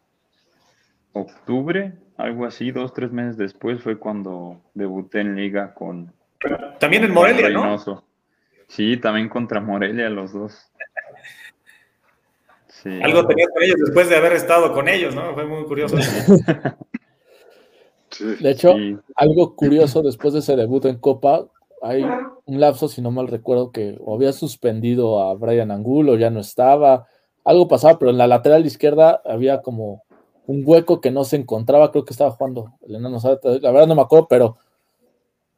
[1.12, 6.12] octubre algo así, dos, tres meses después fue cuando debuté en liga con...
[6.81, 7.78] También en Morelia, ¿no?
[8.66, 10.70] Sí, también contra Morelia los dos.
[13.02, 15.33] Algo tenías con ellos después de haber estado con ellos, ¿no?
[15.35, 15.96] Fue muy curioso.
[18.40, 18.74] De hecho,
[19.16, 21.46] algo curioso después de ese debut en Copa,
[21.82, 26.30] hay un lapso, si no mal recuerdo, que o había suspendido a Brian Angulo, ya
[26.30, 27.06] no estaba,
[27.44, 30.02] algo pasaba, pero en la lateral izquierda había como
[30.46, 33.94] un hueco que no se encontraba, creo que estaba jugando el enano, la verdad no
[33.94, 34.56] me acuerdo, pero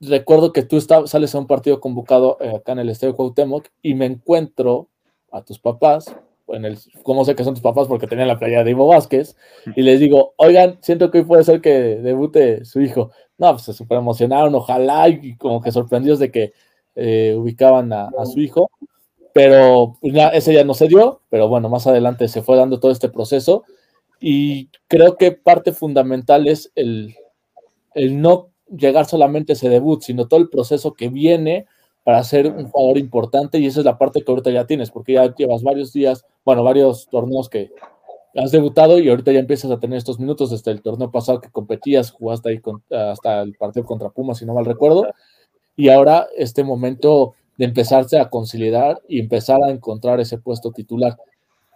[0.00, 3.94] recuerdo que tú sales a un partido convocado eh, acá en el Estadio Cuauhtémoc y
[3.94, 4.88] me encuentro
[5.30, 6.14] a tus papás,
[6.54, 7.88] en el, ¿cómo sé que son tus papás?
[7.88, 9.36] Porque tenían la playa de Ivo Vázquez,
[9.76, 13.10] y les digo, oigan, siento que hoy puede ser que debute su hijo.
[13.38, 16.52] No, pues se súper emocionaron, ojalá, y como que sorprendidos de que
[16.94, 18.70] eh, ubicaban a, su hijo,
[19.32, 22.92] pero pues, ese ya no se dio, pero bueno, más adelante se fue dando todo
[22.92, 23.64] este proceso,
[24.20, 27.14] y creo que parte fundamental es el,
[27.94, 31.66] el no llegar solamente a ese debut, sino todo el proceso que viene
[32.04, 35.14] para ser un jugador importante y esa es la parte que ahorita ya tienes, porque
[35.14, 37.70] ya llevas varios días, bueno, varios torneos que
[38.34, 41.50] has debutado y ahorita ya empiezas a tener estos minutos desde el torneo pasado que
[41.50, 42.60] competías, jugaste ahí
[42.90, 45.08] hasta el partido contra Pumas, si no mal recuerdo,
[45.76, 51.18] y ahora este momento de empezarse a consolidar y empezar a encontrar ese puesto titular.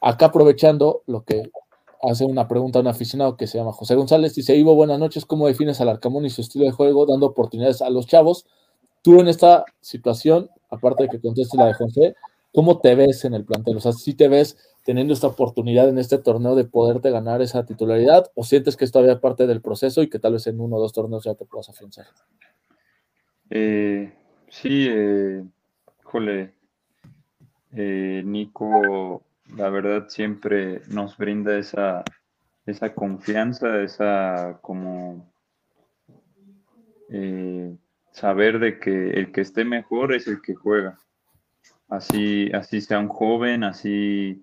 [0.00, 1.50] Acá aprovechando lo que
[2.02, 4.34] hace una pregunta a un aficionado que se llama José González.
[4.34, 5.24] Dice, Ivo, buenas noches.
[5.24, 8.46] ¿Cómo defines al Arcamón y su estilo de juego dando oportunidades a los chavos?
[9.05, 12.17] Tú en esta situación, aparte de que contestes la de José,
[12.55, 13.77] ¿cómo te ves en el plantel?
[13.77, 17.67] O sea, si te ves teniendo esta oportunidad en este torneo de poderte ganar esa
[17.67, 20.77] titularidad o sientes que es todavía parte del proceso y que tal vez en uno
[20.77, 22.07] o dos torneos ya te puedas afianzar?
[23.51, 24.11] Eh,
[24.49, 25.45] sí, eh,
[26.03, 26.55] jole,
[27.73, 29.23] eh, Nico
[29.55, 32.05] la verdad siempre nos brinda esa,
[32.64, 35.31] esa confianza, esa como
[37.11, 37.77] eh,
[38.14, 40.98] saber de que el que esté mejor es el que juega.
[41.88, 44.42] Así, así sea un joven, así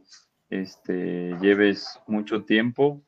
[0.49, 3.01] este, lleves mucho tiempo,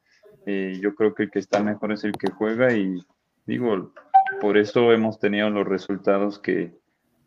[0.46, 2.98] eh, yo creo que el que está mejor es el que juega y
[3.46, 3.94] digo,
[4.40, 6.74] por eso hemos tenido los resultados que,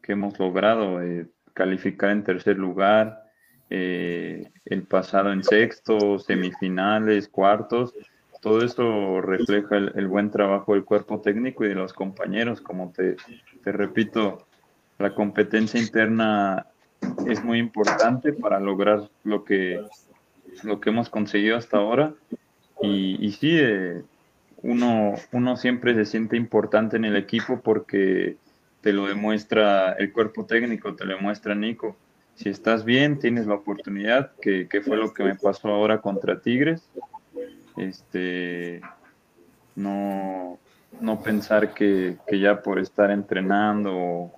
[0.08, 3.24] hemos logrado, eh, calificar en tercer lugar,
[3.70, 7.92] eh, el pasado en sexto, semifinales, cuartos.
[8.46, 12.60] Todo esto refleja el, buen trabajo del cuerpo técnico y de los compañeros.
[12.60, 13.16] Como te,
[13.64, 14.46] te repito,
[15.00, 16.64] la competencia interna
[17.26, 19.84] es muy importante para lograr lo que,
[20.62, 22.14] lo que hemos conseguido hasta ahora.
[22.80, 24.04] Y, sí, eh,
[24.62, 28.36] uno, uno siempre se siente importante en el equipo porque
[28.80, 31.96] te lo demuestra el cuerpo técnico, te lo demuestra Nico
[32.36, 36.88] si estás bien, tienes la oportunidad, que, fue lo que me pasó ahora contra Tigres.
[37.76, 38.80] Este,
[39.74, 40.58] no,
[41.00, 43.92] no pensar que, ya por estar entrenando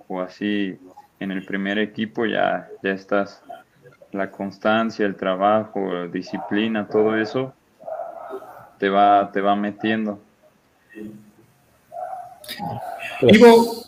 [0.07, 0.77] o, así
[1.19, 3.43] en el primer equipo ya, ya estás.
[4.11, 7.53] La constancia, el trabajo, disciplina, todo eso
[8.79, 10.19] te va, te va metiendo.
[13.21, 13.83] Ivo,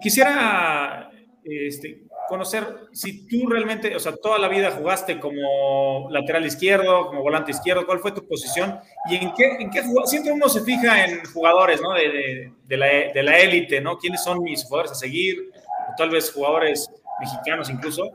[0.00, 1.10] quisiera
[1.44, 7.22] este, conocer si tú realmente, o sea, toda la vida jugaste como lateral izquierdo, como
[7.22, 8.78] volante izquierdo, cuál fue tu posición
[9.10, 11.94] y en qué, en qué siempre uno se fija en jugadores, ¿no?
[11.94, 13.98] De, de, la élite, ¿no?
[13.98, 15.50] ¿Quiénes son mis jugadores a seguir?
[15.90, 18.10] O tal vez jugadores mexicanos incluso,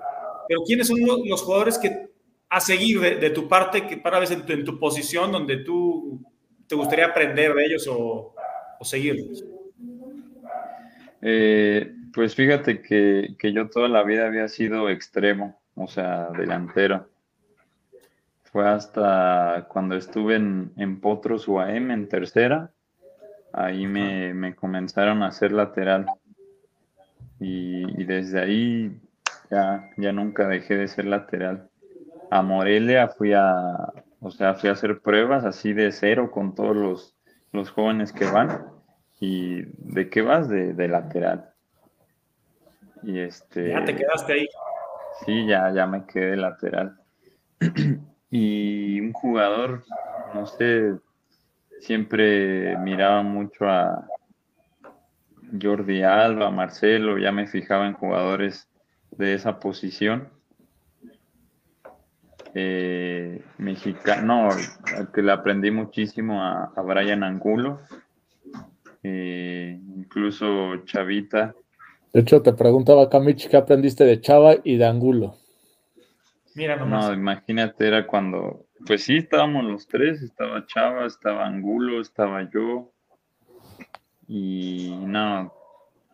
[0.48, 2.10] pero ¿quiénes son los, jugadores que
[2.50, 6.20] a seguir de, tu parte, que para veces en tu, posición donde tú
[6.68, 8.36] te gustaría aprender de ellos o,
[8.80, 9.46] o seguirlos?
[11.22, 17.08] Eh, pues fíjate que, yo toda la vida había sido extremo, o sea, delantero.
[18.44, 22.72] Fue hasta cuando estuve en, en Potros UAM en tercera,
[23.54, 26.06] ahí me, comenzaron a hacer lateral.
[27.40, 29.02] Y, desde ahí
[29.50, 31.70] ya, ya nunca dejé de ser lateral.
[32.30, 36.76] A Morelia fui a, o sea, fui a hacer pruebas así de cero con todos
[36.76, 37.16] los,
[37.52, 38.66] los jóvenes que van.
[39.20, 40.50] ¿Y de qué vas?
[40.50, 41.51] De, de lateral.
[43.04, 43.70] Y este.
[43.70, 44.48] Ya te quedaste ahí.
[45.26, 46.98] Sí, ya, ya me quedé lateral.
[48.34, 49.84] Y un jugador,
[50.34, 50.96] no sé,
[51.82, 54.08] siempre miraba mucho a
[55.62, 58.70] Jordi Alba, Marcelo, ya me fijaba en jugadores
[59.12, 60.30] de esa posición.
[62.54, 64.50] Eh, mexicano,
[64.96, 67.82] al que le aprendí muchísimo a, Brian Angulo,
[69.04, 71.54] eh, incluso Chavita.
[72.14, 75.38] De hecho, te preguntaba, Camich, ¿qué aprendiste de Chava y de Angulo?
[76.56, 82.50] Mira No, imagínate, era cuando, pues sí, estábamos los tres, estaba Chava, estaba Angulo, estaba
[82.52, 82.92] yo,
[84.28, 85.54] y no,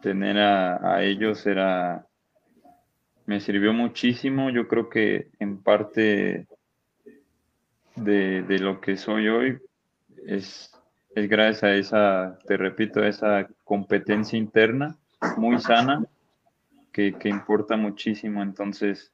[0.03, 2.05] tener a, ellos era,
[3.25, 6.45] me sirvió muchísimo, yo creo que en parte
[7.95, 9.57] de, de lo que soy hoy
[10.27, 10.71] es,
[11.15, 14.95] es gracias a esa, te repito, a esa competencia interna
[15.37, 16.05] muy sana
[16.91, 19.11] que, que importa muchísimo, entonces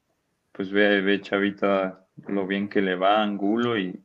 [0.51, 3.99] pues ve, ve Chavita lo bien que le va a Angulo y,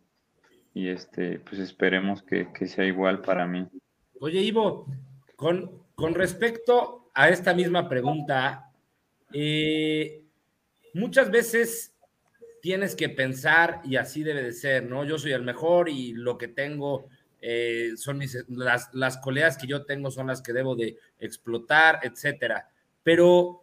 [0.74, 3.66] y este, pues esperemos que, sea igual para mí.
[4.20, 4.86] Oye, Ivo,
[5.36, 8.70] con, con respecto a esta misma pregunta,
[9.32, 10.24] eh,
[10.94, 11.94] muchas veces
[12.62, 15.04] tienes que pensar y así debe de ser, ¿no?
[15.04, 17.08] Yo soy el mejor y lo que tengo
[17.40, 19.18] eh, son mis, las, las
[19.58, 22.68] que yo tengo son las que debo de explotar, etcétera.
[23.02, 23.62] Pero,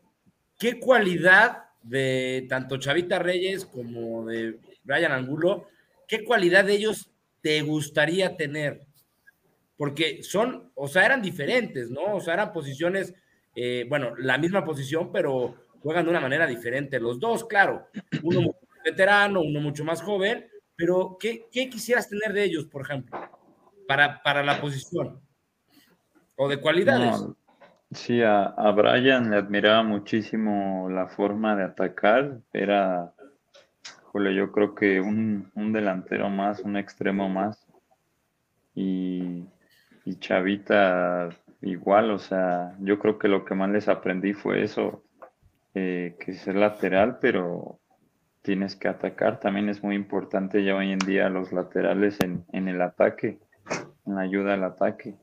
[0.58, 5.68] ¿qué cualidad de tanto Chavita Reyes como de Brian Angulo,
[6.08, 7.10] ¿qué cualidad de ellos
[7.42, 8.82] te gustaría tener?
[9.78, 12.16] Porque son, o sea, eran diferentes, ¿no?
[12.16, 13.14] O sea, eran posiciones,
[13.56, 17.00] eh, bueno, la misma posición, pero juegan de una manera diferente.
[17.00, 17.88] Los dos, claro,
[18.24, 23.30] uno veterano, uno mucho más joven, pero ¿qué, quisieras tener de ellos, por ejemplo,
[23.88, 25.22] para, para la posición?
[26.36, 27.26] O de cualidades.
[27.92, 32.40] Sí, a, a Brian le admiraba muchísimo la forma de atacar.
[32.52, 33.14] Era,
[34.14, 37.66] yo creo que un, delantero más, un extremo más.
[38.74, 39.46] Y,
[40.20, 41.30] Chavita
[41.62, 45.04] igual, o sea, yo creo que lo que más les aprendí fue eso,
[45.74, 47.80] eh, que ser lateral, pero
[48.44, 49.40] tienes que atacar.
[49.40, 53.40] También es muy importante ya hoy en día los laterales en, en el ataque,
[54.06, 55.16] en la ayuda al ataque.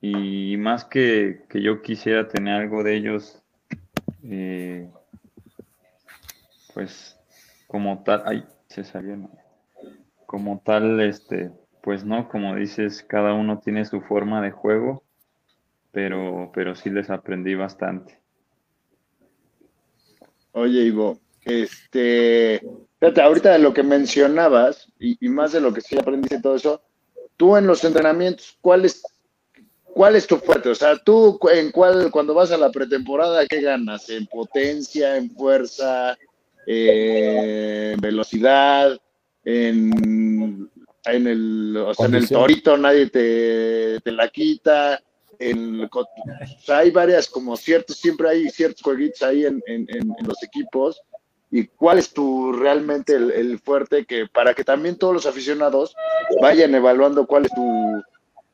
[0.00, 3.42] Y más que, que yo quisiera tener algo de ellos,
[4.22, 4.90] eh,
[6.74, 7.18] pues
[7.66, 9.16] como tal, ay, se salió,
[10.26, 11.50] como tal, este,
[11.82, 15.02] pues no, como dices, cada uno tiene su forma de juego,
[15.90, 18.18] pero, pero sí les aprendí bastante.
[20.52, 22.60] Oye, Ivo, este,
[23.00, 26.56] fíjate, ahorita de lo que mencionabas, y, y más de lo que sí aprendiste todo
[26.56, 26.82] eso,
[27.36, 29.02] tú en los entrenamientos, ¿cuál es
[29.94, 30.70] ¿Cuál es tu fuerte?
[30.70, 34.10] O sea, tú en cuál, cuando vas a la pretemporada, ¿qué ganas?
[34.10, 36.18] ¿En potencia, en fuerza,
[36.66, 39.00] en velocidad,
[39.44, 40.68] en,
[41.04, 45.00] en el, o sea, en el torito nadie te, te la quita?
[45.38, 46.08] En, o
[46.60, 51.00] sea, hay varias, como ciertos, siempre hay ciertos jueguitos ahí en, en, en los equipos.
[51.54, 55.94] ¿Y cuál es tu realmente el, el fuerte que para que también todos los aficionados
[56.42, 58.02] vayan evaluando cuál es tu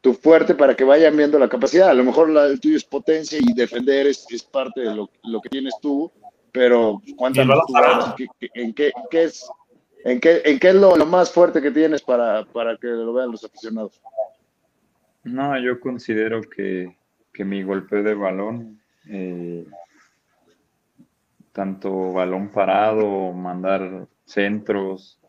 [0.01, 1.91] tu fuerte para que vayan viendo la capacidad.
[1.91, 5.11] A lo mejor la, el tuyo es potencia y defender es, es parte de lo,
[5.25, 6.11] lo, que tienes tú,
[6.53, 7.59] pero cuéntanos
[8.55, 9.51] en qué, qué, es,
[10.05, 13.13] en qué, en qué es lo, lo más fuerte que tienes para, para, que lo
[13.13, 14.01] vean los aficionados.
[15.23, 16.97] No, yo considero que,
[17.33, 19.67] que mi golpe de balón, eh,
[21.53, 25.21] tanto balón parado, mandar centros,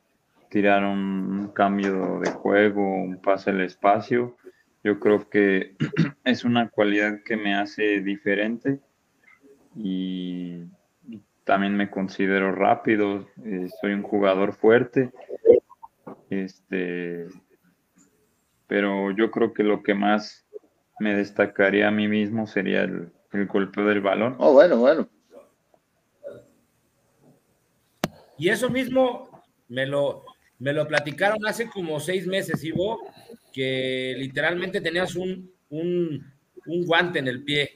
[0.50, 4.38] tirar un, cambio de juego, un pase al espacio,
[4.84, 5.76] yo creo que
[6.24, 8.80] es una cualidad que me hace diferente
[9.76, 10.66] y
[11.44, 15.12] también me considero rápido, eh, soy un jugador fuerte.
[16.30, 17.28] Este,
[18.68, 20.46] pero yo creo que lo que más
[21.00, 24.36] me destacaría a mí mismo sería el, el golpe del balón.
[24.38, 25.10] Oh, bueno, bueno.
[28.42, 29.30] Y eso mismo
[29.68, 30.26] me lo,
[30.58, 33.00] me lo platicaron hace como seis meses, Ivo,
[33.54, 36.26] que literalmente tenías un, un,
[36.66, 37.70] guante en el pie,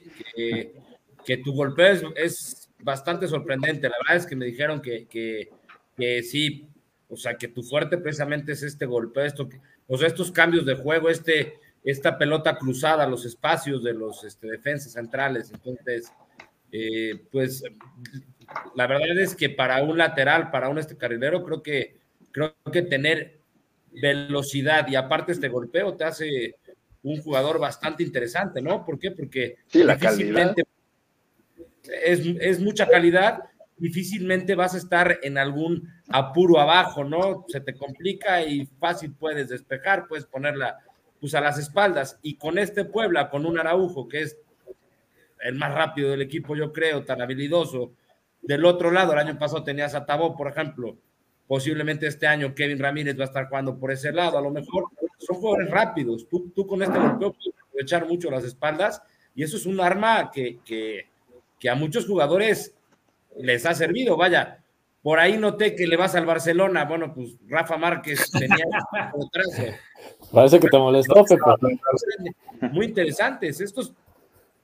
[1.24, 3.88] que, tu golpeo es, bastante sorprendente.
[3.88, 6.66] La verdad es que me dijeron que, que, sí,
[7.08, 9.48] o sea, que tu fuerte precisamente es este golpeo, esto,
[9.86, 14.50] o sea, estos cambios de juego, este, esta pelota cruzada, los espacios de los este,
[14.50, 15.52] defensas centrales.
[15.52, 16.12] Entonces,
[16.72, 17.62] eh, pues
[18.74, 21.96] la verdad es que para un lateral, para un este carrilero, creo que,
[22.32, 23.40] creo que tener
[23.90, 26.56] velocidad y aparte este golpeo te hace
[27.02, 28.84] un jugador bastante interesante, ¿no?
[28.84, 29.10] ¿Por qué?
[29.10, 30.54] Porque sí, la calidad.
[32.04, 33.44] Es, es, mucha calidad
[33.76, 37.44] difícilmente vas a estar en algún apuro abajo, ¿no?
[37.48, 40.78] Se te complica y fácil puedes despejar, puedes ponerla
[41.20, 42.18] pues a las espaldas.
[42.22, 44.36] Y con este Puebla, con un Araujo que es
[45.40, 47.92] el más rápido del equipo, yo creo, tan habilidoso.
[48.46, 50.96] Del otro lado, el año pasado tenías a Tabó, por ejemplo.
[51.46, 54.38] Posiblemente este año Kevin Ramírez va a estar jugando por ese lado.
[54.38, 54.86] A lo mejor
[55.18, 56.28] son jugadores rápidos.
[56.28, 59.00] Tú, tú con este golpeo puedes aprovechar mucho las espaldas
[59.34, 61.06] y eso es un arma que, que,
[61.58, 62.74] que a muchos jugadores
[63.38, 64.16] les ha servido.
[64.16, 64.64] Vaya,
[65.02, 66.84] por ahí noté que le vas al Barcelona.
[66.84, 68.64] Bueno, pues Rafa Márquez tenía
[70.32, 71.78] Parece que te molestó, Pepe.
[72.72, 73.60] Muy interesantes.
[73.60, 73.92] Estos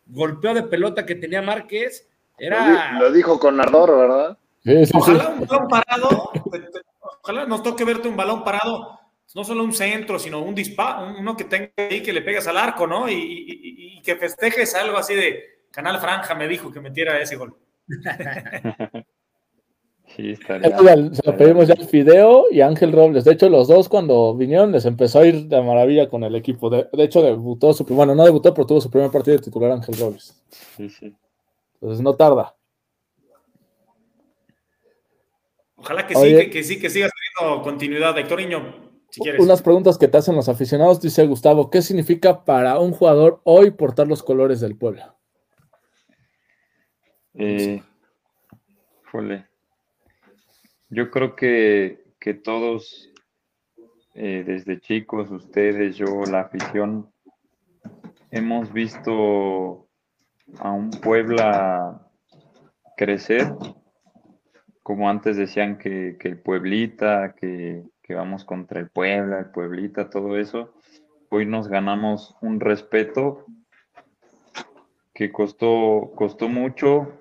[0.06, 2.08] golpeos de pelota que tenía Márquez
[2.46, 2.98] era.
[2.98, 4.38] Lo dijo con ardor, ¿verdad?
[4.94, 6.30] ojalá un balón parado,
[7.22, 9.00] ojalá nos toque verte un balón parado,
[9.34, 12.56] no solo un centro, sino un disparo, uno que tenga ahí que le pegas al
[12.56, 13.08] arco, ¿no?
[13.08, 17.56] Y, y que festejes algo así de Canal Franja me dijo que metiera ese gol.
[20.16, 20.76] Sí, estaría,
[21.14, 23.24] se lo pedimos ya al Fideo y Ángel Robles.
[23.24, 26.68] De hecho, los dos cuando vinieron les empezó a ir de maravilla con el equipo.
[26.68, 29.98] De, hecho, debutó su bueno, no debutó, pero tuvo su primer partido de titular Ángel
[29.98, 30.38] Robles.
[30.76, 31.14] Sí, sí.
[31.82, 32.54] Entonces no tarda.
[35.74, 38.40] Ojalá que sí, que, sí, que sigas teniendo continuidad, Héctor
[39.10, 39.40] si quieres.
[39.40, 43.72] Unas preguntas que te hacen los aficionados, dice Gustavo, ¿qué significa para un jugador hoy
[43.72, 45.02] portar los colores del pueblo?
[47.34, 47.82] Eh,
[50.88, 51.98] yo creo que,
[52.44, 53.10] todos,
[54.14, 57.12] eh, desde chicos, ustedes, yo, la afición,
[58.30, 59.88] hemos visto
[60.58, 62.00] a un Puebla
[62.96, 63.52] crecer,
[64.82, 70.36] como antes decían que, el Pueblita, que, que, vamos contra el Puebla, el Pueblita, todo
[70.36, 70.74] eso.
[71.30, 73.46] Hoy nos ganamos un respeto
[75.14, 77.20] que costó, costó mucho,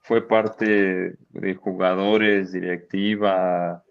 [0.00, 3.84] fue parte de jugadores, directiva,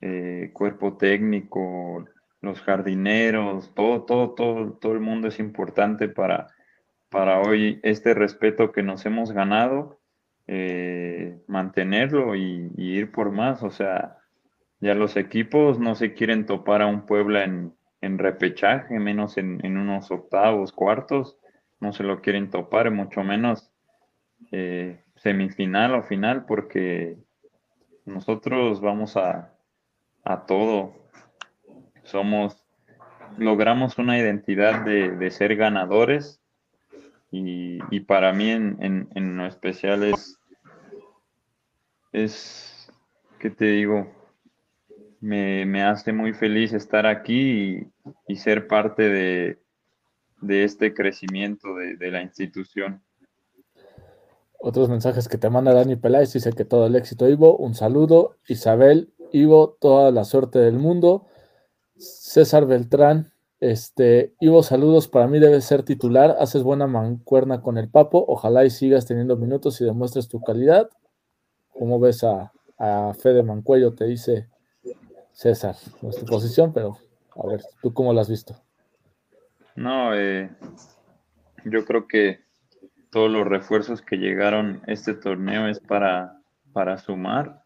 [0.00, 2.04] eh, cuerpo técnico,
[2.40, 6.48] los jardineros, todo, todo, todo, todo el mundo es importante para,
[7.10, 10.00] para hoy este respeto que nos hemos ganado,
[10.46, 13.62] eh, mantenerlo y, ir por más.
[13.62, 14.18] O sea,
[14.80, 17.74] ya los equipos no se quieren topar a un Puebla en,
[18.18, 21.36] repechaje, menos en, en, unos octavos, cuartos,
[21.80, 23.70] no se lo quieren topar, mucho menos
[24.52, 27.18] eh, semifinal o final porque
[28.06, 29.52] nosotros vamos a,
[30.24, 30.94] a todo.
[32.04, 32.64] Somos,
[33.36, 36.39] logramos una identidad de, ser ganadores
[37.30, 40.38] y, para mí en, en, lo especial es,
[42.12, 42.90] es,
[43.38, 44.10] ¿qué te digo?
[45.20, 47.86] Me, hace muy feliz estar aquí
[48.26, 49.58] y, ser parte de,
[50.40, 53.02] de este crecimiento de, de la institución.
[54.58, 57.56] Otros mensajes que te manda Dani Peláez dice que todo el éxito, Ivo.
[57.56, 58.36] Un saludo.
[58.46, 61.26] Isabel, Ivo, toda la suerte del mundo.
[61.96, 65.08] César Beltrán, este, Ivo, saludos.
[65.08, 66.36] Para mí debes ser titular.
[66.40, 68.24] Haces buena mancuerna con el Papo.
[68.26, 70.88] Ojalá y sigas teniendo minutos y demuestres tu calidad.
[71.72, 73.94] ¿Cómo ves a, a Fede Mancuello?
[73.94, 74.48] Te dice
[75.32, 75.76] César.
[76.02, 76.98] No posición, pero
[77.36, 78.54] a ver, ¿tú cómo lo has visto?
[79.76, 80.50] No, eh,
[81.64, 82.40] yo creo que
[83.10, 86.40] todos los refuerzos que llegaron este torneo es para,
[86.72, 87.62] para sumar.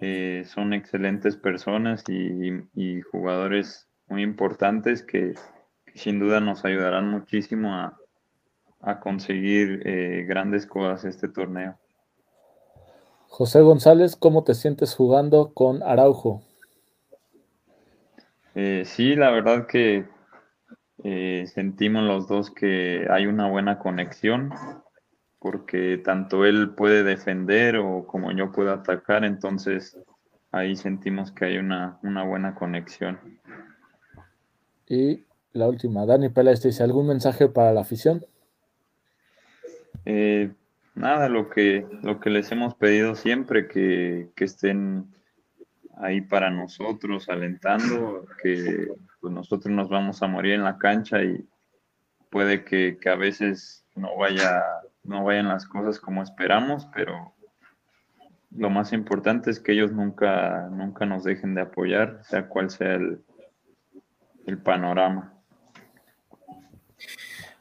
[0.00, 5.34] Eh, son excelentes personas y, jugadores muy importantes que,
[5.94, 7.98] sin duda nos ayudarán muchísimo a,
[9.00, 11.78] conseguir eh, grandes cosas este torneo.
[13.28, 16.42] José González, ¿cómo te sientes jugando con Araujo?
[18.54, 20.04] Eh, sí, la verdad que
[21.02, 24.52] eh, sentimos los dos que hay una buena conexión,
[25.38, 29.98] porque tanto él puede defender o como yo puedo atacar, entonces
[30.52, 33.18] ahí sentimos que hay una, buena conexión.
[34.88, 38.24] Y la última, Dani Pérez dice, ¿algún mensaje para la afición?
[40.04, 40.52] Eh,
[40.94, 45.14] nada, lo que, lo que les hemos pedido siempre, que, que estén
[45.96, 48.88] ahí para nosotros, alentando, que
[49.20, 51.46] pues nosotros nos vamos a morir en la cancha y
[52.30, 54.62] puede que, a veces no vaya,
[55.04, 57.32] no vayan las cosas como esperamos, pero
[58.50, 62.94] lo más importante es que ellos nunca, nunca nos dejen de apoyar, sea cual sea
[62.94, 63.22] el,
[64.46, 65.34] el panorama.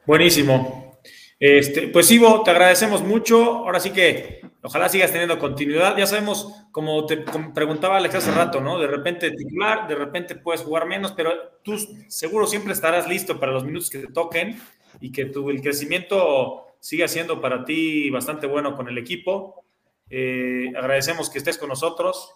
[0.05, 0.99] Buenísimo.
[1.39, 3.37] Este, pues Ivo, te agradecemos mucho.
[3.65, 5.97] Ahora sí que ojalá sigas teniendo continuidad.
[5.97, 7.17] Ya sabemos, como te
[7.53, 8.79] preguntaba Alex hace rato, ¿no?
[8.79, 11.31] De repente titular, de repente puedes jugar menos, pero
[11.63, 11.77] tú
[12.07, 14.59] seguro siempre estarás listo para los minutos que te toquen
[15.01, 19.63] y que tu, el crecimiento siga siendo para ti bastante bueno con el equipo.
[20.09, 22.33] Eh, agradecemos que estés con nosotros.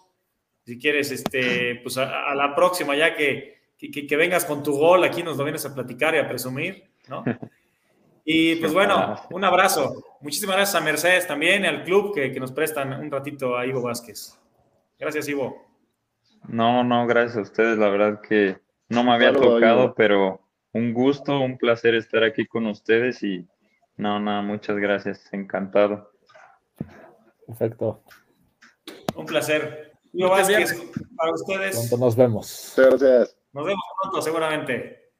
[0.64, 5.22] Si quieres, este, pues a, la próxima, ya que, que, vengas con tu gol, aquí
[5.22, 7.24] nos lo vienes a platicar y a presumir, ¿no?
[8.30, 10.18] Y pues bueno, un abrazo.
[10.20, 13.64] Muchísimas gracias a Mercedes también y al club que, que nos prestan un ratito a
[13.64, 14.38] Ivo Vázquez.
[14.98, 15.64] Gracias, Ivo.
[16.46, 17.78] No, no, gracias a ustedes.
[17.78, 18.58] La verdad que
[18.88, 20.40] no me había tocado, pero
[20.72, 23.46] un gusto, un placer estar aquí con ustedes y
[23.96, 25.32] no, nada, muchas gracias.
[25.32, 26.12] Encantado.
[27.46, 28.02] Perfecto.
[29.14, 29.92] Un placer.
[30.12, 30.74] Ivo Vázquez,
[31.16, 31.76] para ustedes.
[31.76, 32.74] Pronto nos vemos.
[32.76, 33.37] Gracias.
[33.58, 35.10] Nos vemos pronto, seguramente.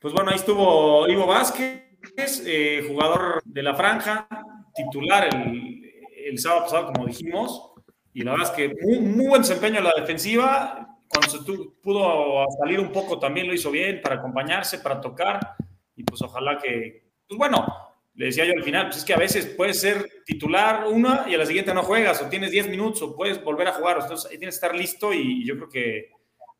[0.00, 4.28] Pues bueno, ahí estuvo Ivo Vázquez, eh, jugador de la franja,
[4.72, 7.72] titular el, sábado pasado, como dijimos.
[8.14, 11.00] Y la verdad es que muy, muy buen desempeño en la defensiva.
[11.08, 11.38] Cuando se
[11.82, 15.56] pudo salir un poco, también lo hizo bien para acompañarse, para tocar.
[15.96, 17.66] Y pues ojalá que, pues bueno,
[18.14, 21.34] le decía yo al final, pues es que a veces puedes ser titular una y
[21.34, 23.98] a la siguiente no juegas, o tienes 10 minutos, o puedes volver a jugar.
[24.00, 25.12] Entonces ahí tienes que estar listo.
[25.12, 26.17] Y yo creo que,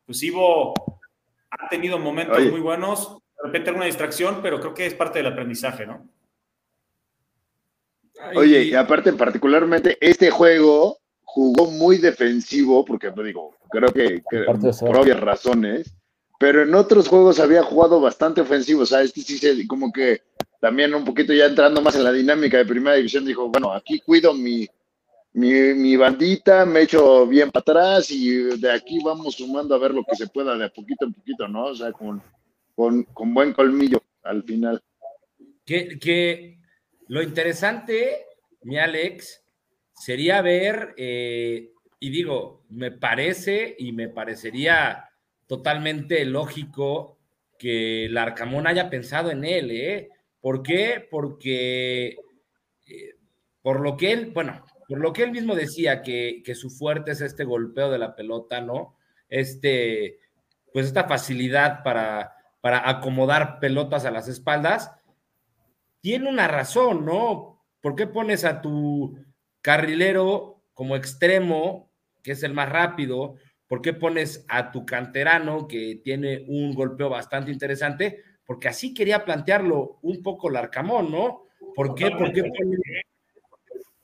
[0.09, 0.73] pues Ivo
[1.51, 3.19] ha tenido momentos muy buenos.
[3.37, 6.09] De repente alguna distracción, pero creo que es parte del aprendizaje, ¿no?
[8.33, 14.23] Oye, y aparte, particularmente, este juego jugó muy defensivo, porque pues, digo, creo que,
[14.79, 15.93] por obvias razones,
[16.39, 20.23] pero en otros juegos había jugado bastante ofensivo, o sea, este sí se, como que
[20.59, 23.99] también un poquito ya entrando más en la dinámica de primera división, dijo, bueno, aquí
[23.99, 24.67] cuido mi,
[25.33, 29.93] mi, mi bandita, me echo bien para atrás y de aquí vamos sumando a ver
[29.93, 31.65] lo que se pueda de poquito en poquito, ¿no?
[31.65, 32.23] O sea, con,
[32.75, 34.81] con, buen colmillo al final.
[35.65, 36.57] Que,
[37.07, 38.25] lo interesante,
[38.61, 39.43] mi Alex,
[39.93, 45.09] sería ver, eh, y digo, me parece y me parecería
[45.47, 47.17] totalmente lógico
[47.57, 50.09] que el Arcamón haya pensado en él, ¿eh?
[50.39, 51.05] ¿Por qué?
[51.09, 52.17] Porque
[52.87, 53.15] eh,
[53.61, 57.11] por lo que él, bueno, por lo que él mismo decía, que, que, su fuerte
[57.11, 58.97] es este golpeo de la pelota, ¿no?
[59.29, 60.17] Este,
[60.73, 64.91] pues esta facilidad para, para acomodar pelotas a las espaldas,
[66.01, 67.63] tiene una razón, ¿no?
[67.81, 69.15] ¿Por qué pones a tu
[69.61, 71.91] carrilero como extremo,
[72.23, 73.35] que es el más rápido?
[73.67, 78.23] ¿Por qué pones a tu canterano, que tiene un golpeo bastante interesante?
[78.43, 81.43] Porque así quería plantearlo un poco Larcamón, ¿no?
[81.75, 82.77] ¿Por qué, por qué, pone,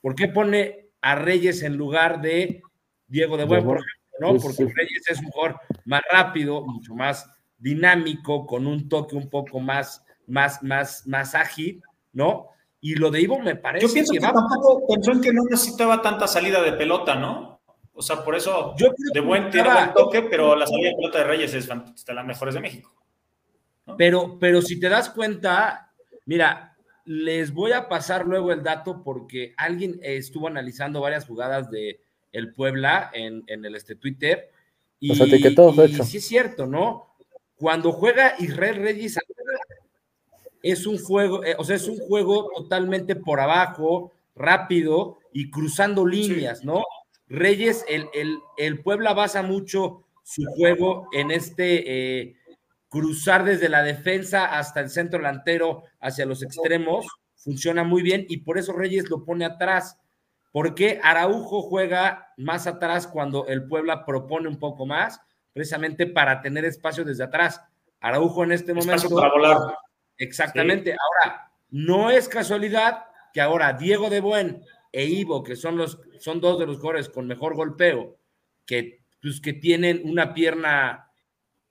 [0.06, 2.62] ¿por qué pone a Reyes en lugar de
[3.08, 4.40] Diego de Buen, por ejemplo, ¿no?
[4.40, 7.28] Porque Reyes es un jugador más rápido, mucho más
[7.58, 11.82] dinámico, con un toque un poco más, más, más, más ágil,
[12.12, 12.50] ¿no?
[12.80, 13.84] Y lo de Ivo me parece.
[13.84, 17.60] Yo pienso que, tampoco pensó en que no necesitaba tanta salida de pelota, ¿no?
[17.92, 21.18] O sea, por eso Yo de buen, tiene buen toque, pero la salida de pelota
[21.18, 22.94] de Reyes es de las mejores de México.
[23.98, 25.92] Pero, pero si te das cuenta,
[26.26, 26.75] mira,
[27.06, 32.00] les voy a pasar luego el dato porque alguien estuvo analizando varias jugadas de
[32.32, 34.50] el Puebla en, en el este Twitter.
[35.00, 35.16] Y, y
[36.04, 37.14] sí es cierto, ¿no?
[37.56, 39.18] Cuando juega Israel Reyes,
[40.62, 46.06] es un juego, eh, o sea, es un juego totalmente por abajo, rápido y cruzando
[46.06, 46.82] líneas, ¿no?
[47.28, 52.36] Reyes, el, el, el, Puebla basa mucho su juego en este eh,
[52.96, 58.38] cruzar desde la defensa hasta el centro delantero hacia los extremos, funciona muy bien y
[58.38, 59.98] por eso Reyes lo pone atrás.
[60.52, 65.20] porque Araujo juega más atrás cuando el Puebla propone un poco más?
[65.56, 67.62] precisamente para tener espacio desde atrás.
[68.00, 69.08] Araujo en este momento.
[69.08, 69.56] para volar.
[70.18, 70.92] Exactamente.
[70.92, 76.42] Ahora, no es casualidad que ahora Diego de Buen e Ivo, que son, los, son
[76.42, 78.18] dos de los jugadores con mejor golpeo,
[78.66, 81.05] que, pues, que tienen una pierna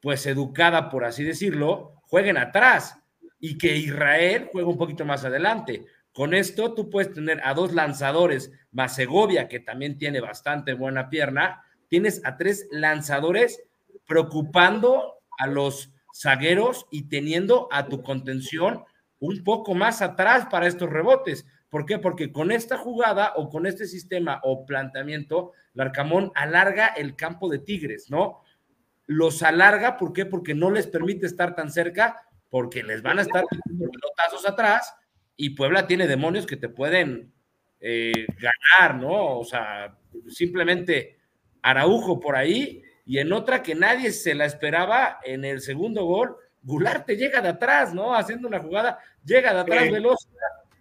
[0.06, 3.00] pues educada, por así decirlo, jueguen atrás
[3.40, 5.84] y que Israel juegue un poquito más adelante.
[6.14, 11.10] Con esto tú puedes tener a dos lanzadores, más Segovia, que también tiene bastante buena
[11.10, 13.64] pierna, tienes a tres lanzadores
[14.06, 18.84] preocupando a los zagueros y teniendo a tu contención
[19.18, 21.48] un poco más atrás para estos rebotes.
[21.72, 21.98] ¿Por qué?
[21.98, 27.58] Porque con esta jugada o con este sistema o planteamiento, Larcamón alarga el campo de
[27.58, 28.45] Tigres, ¿no?
[29.08, 30.26] Los alarga, ¿por qué?
[30.26, 34.96] Porque no les permite estar tan cerca, porque les van a estar pelotazos atrás
[35.36, 37.34] y Puebla tiene demonios que te pueden
[37.80, 39.40] eh, ganar, ¿no?
[39.40, 39.98] O sea,
[40.28, 41.20] simplemente
[41.62, 46.36] Araujo por ahí y en otra que nadie se la esperaba, en el segundo gol,
[46.64, 48.16] Goulart te llega de atrás, ¿no?
[48.16, 50.28] Haciendo una jugada, llega de atrás veloz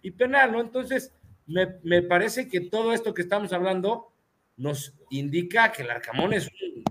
[0.01, 0.61] y penal, ¿no?
[0.61, 1.13] Entonces,
[1.45, 4.11] me, parece que todo esto que estamos hablando
[4.57, 6.83] nos indica que el Arcamón es un,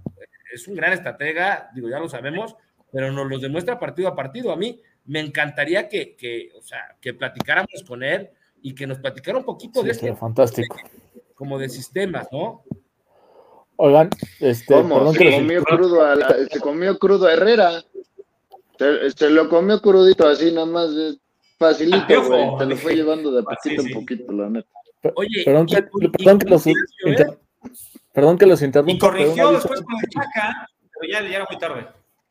[0.54, 2.56] es un gran estratega, digo, ya lo sabemos,
[2.92, 4.52] pero nos lo demuestra partido a partido.
[4.52, 8.30] A mí me encantaría que, que, o sea, que platicáramos con él
[8.62, 10.14] y que nos platicara un poquito de este.
[10.14, 10.76] Fantástico.
[11.34, 12.62] Como de sistemas, ¿no?
[13.76, 14.74] Oigan, este.
[14.74, 15.12] ¿Cómo?
[15.12, 16.16] Se, comió crudo a
[16.50, 17.84] se comió crudo a Herrera.
[19.16, 20.90] Se, lo comió crudito así, nada más.
[21.58, 22.58] Facilito, güey.
[22.58, 24.68] Te lo fue llevando de poquito en poquito, la neta.
[25.16, 26.64] Oye, perdón que, perdón que los,
[28.14, 28.92] perdón que los interrumpa.
[28.92, 31.86] Y corrigió después con el Chaca, pero ya, ya era muy tarde.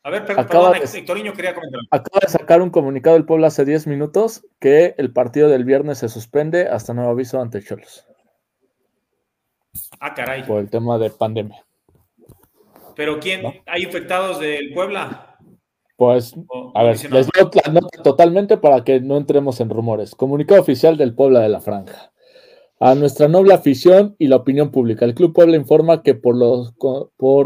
[0.06, 1.82] A ver, perdón, acaba perdón, Hectorinho quería comentar.
[1.92, 6.00] Acaba de sacar un comunicado del pueblo hace 10 minutos que el partido del viernes
[6.00, 8.06] se suspende hasta nuevo aviso ante Cholos.
[10.00, 10.44] Ah, caray.
[10.44, 11.64] Por el tema de pandemia.
[12.96, 13.44] ¿Pero quién?
[13.66, 15.38] ¿Hay infectados del Puebla?
[15.96, 16.36] Pues,
[16.74, 20.16] a ver, les doy la nota totalmente para que no entremos en rumores.
[20.16, 22.13] Comunicado oficial del Puebla de la Franja.
[22.86, 26.74] A nuestra noble afición y la opinión pública, el Club Puebla informa que por, los,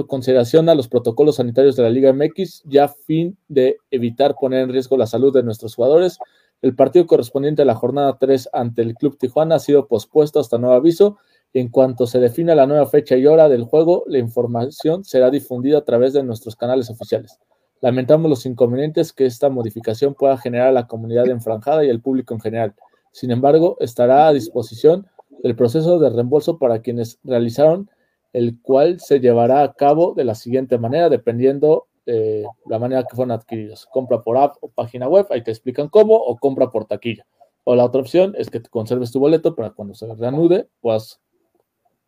[0.08, 4.64] consideración a los protocolos sanitarios de la Liga MX, ya a fin de evitar poner
[4.64, 6.18] en riesgo la salud de nuestros jugadores,
[6.64, 10.58] el partido correspondiente a la jornada 3 ante el Club Tijuana ha sido pospuesto hasta
[10.58, 11.20] nuevo aviso.
[11.54, 15.78] En cuanto se defina la nueva fecha y hora del juego, la información será difundida
[15.78, 17.38] a través de nuestros canales oficiales.
[17.82, 22.34] Lamentamos los inconvenientes que esta modificación pueda generar a la comunidad enfranjada y al público
[22.34, 22.74] en general.
[23.12, 25.06] Sin embargo, estará a disposición
[25.44, 27.90] el proceso de reembolso para quienes realizaron,
[28.34, 33.16] el cual se llevará a cabo de la siguiente manera, dependiendo de la manera que
[33.16, 33.86] fueron adquiridos.
[33.88, 37.26] Compra por app o página web, ahí te explican cómo, o compra por taquilla.
[37.66, 41.20] O la otra opción es que te conserves tu boleto para cuando se reanude puedas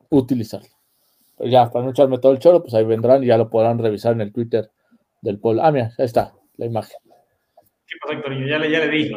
[0.09, 0.69] utilizarlo.
[1.38, 3.77] Pero ya, para no echarme todo el choro, pues ahí vendrán y ya lo podrán
[3.77, 4.71] revisar en el Twitter
[5.21, 5.63] del pueblo.
[5.63, 6.97] Ah, mira, ahí está la imagen.
[8.47, 9.11] Ya le, ya le di.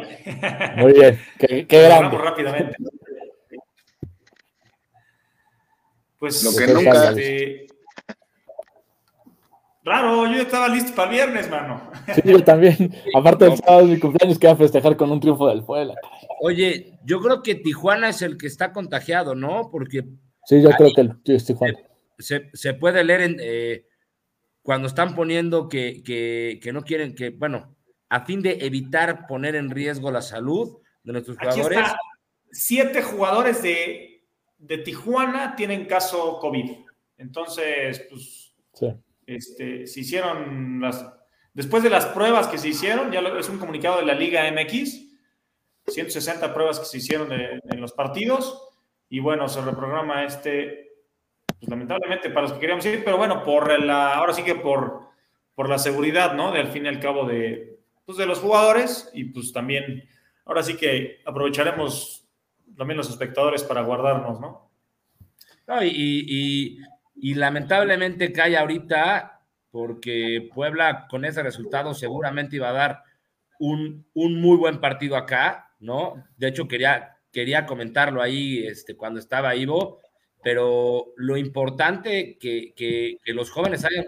[0.77, 2.17] Muy bien, qué, qué grande.
[2.17, 2.75] rápidamente.
[6.23, 7.09] Pues lo que nunca.
[7.09, 7.67] Este...
[9.83, 11.91] Raro, yo ya estaba listo para el viernes, mano.
[12.15, 12.95] Sí, yo también.
[13.13, 15.95] Aparte del sábado de mi cumpleaños, que a festejar con un triunfo del Puebla.
[16.39, 19.69] Oye, yo creo que Tijuana es el que está contagiado, ¿no?
[19.69, 20.05] Porque.
[20.45, 21.77] Sí, yo creo que es Tijuana.
[22.17, 23.85] Se, se, puede leer en, eh,
[24.61, 27.75] cuando están poniendo que, que, que, no quieren que, bueno,
[28.07, 31.79] a fin de evitar poner en riesgo la salud de nuestros jugadores.
[32.49, 34.12] Siete jugadores de
[34.63, 36.71] de Tijuana tienen caso COVID.
[37.17, 38.55] Entonces, pues,
[39.25, 41.05] este, se hicieron las,
[41.53, 45.11] después de las pruebas que se hicieron, ya es un comunicado de la Liga MX,
[45.87, 48.69] 160 pruebas que se hicieron en los partidos,
[49.09, 50.93] y bueno, se reprograma este,
[51.59, 55.09] pues lamentablemente para los que queríamos ir, pero bueno, por la, ahora sí que por,
[55.55, 56.51] por la seguridad, ¿no?
[56.51, 60.07] De al fin y al cabo de, pues, de los jugadores, y pues también,
[60.45, 62.22] ahora sí que aprovecharemos
[62.77, 64.71] también los espectadores para guardarnos, ¿no?
[65.81, 66.79] y,
[67.35, 69.41] lamentablemente cae ahorita
[69.71, 73.03] porque Puebla con ese resultado seguramente iba a dar
[73.59, 76.23] un, muy buen partido acá, ¿no?
[76.37, 79.99] De hecho, quería, quería comentarlo ahí este, cuando estaba Ivo,
[80.43, 84.05] pero lo importante que, que, los jóvenes hayan,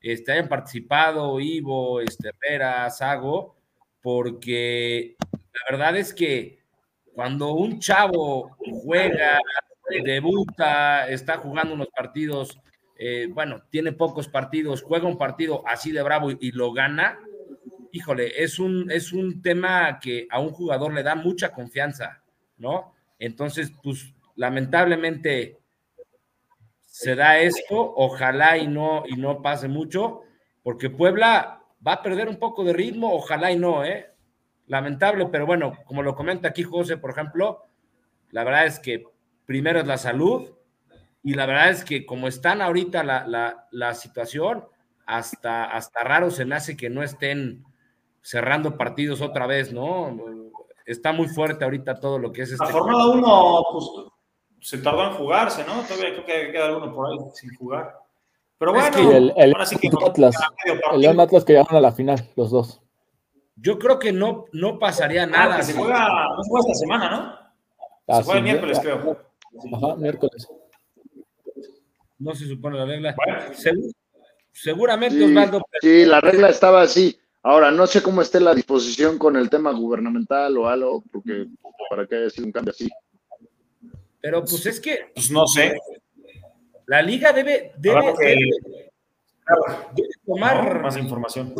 [0.00, 3.56] este, participado, Ivo, este, Herrera, Sago,
[4.00, 5.16] porque
[5.52, 6.57] la verdad es que
[7.18, 9.40] cuando un chavo juega,
[10.04, 12.60] debuta, está jugando unos partidos,
[12.96, 17.18] eh, bueno, tiene pocos partidos, juega un partido así de bravo y, lo gana,
[17.90, 22.22] híjole, es un, es un tema que a un jugador le da mucha confianza,
[22.56, 22.94] ¿no?
[23.18, 25.58] Entonces, pues lamentablemente
[26.82, 30.20] se da esto, ojalá y no, y no pase mucho,
[30.62, 34.08] porque Puebla va a perder un poco de ritmo, ojalá y no, ¿eh?
[34.68, 37.66] Lamentable, pero bueno, como lo comenta aquí José, por ejemplo,
[38.30, 39.04] la verdad es que
[39.46, 40.50] primero es la salud
[41.22, 44.64] y la verdad es que como están ahorita la, situación,
[45.06, 47.64] hasta, hasta raro se me hace que no estén
[48.22, 50.16] cerrando partidos otra vez, ¿no?
[50.84, 52.64] Está muy fuerte ahorita todo lo que es este.
[52.64, 53.86] La jornada uno, pues,
[54.60, 55.82] se tardó en jugarse, ¿no?
[55.82, 57.98] Todavía creo que queda alguno por ahí sin jugar.
[58.58, 60.34] Pero bueno, el, el, Atlas,
[60.92, 62.80] el León Atlas que llegaron a la final, los dos.
[63.60, 65.62] Yo creo que no, no pasaría nada.
[65.62, 67.38] se juega, no se juega esta semana, ¿no?
[68.06, 69.18] Ah, se juega el miércoles, creo.
[69.74, 70.48] Ajá, miércoles.
[72.18, 73.16] No se supone la regla.
[74.52, 75.62] seguramente, Osvaldo.
[75.80, 77.18] Sí, la regla estaba así.
[77.42, 81.46] Ahora, no sé cómo esté la disposición con el tema gubernamental o algo, porque
[81.88, 82.88] para que haya sido un cambio así.
[84.20, 85.10] Pero pues es que.
[85.14, 85.78] Pues no sé.
[86.86, 88.14] La liga debe, debe,
[90.24, 90.80] tomar.
[90.80, 91.54] más información.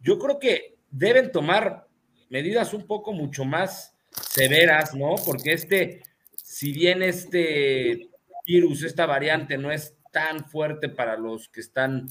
[0.00, 1.88] Yo creo que deben tomar
[2.28, 5.16] medidas un poco mucho más severas, ¿no?
[5.26, 6.02] Porque este,
[6.34, 8.10] si bien este
[8.46, 12.08] virus, esta variante no es tan fuerte para los que están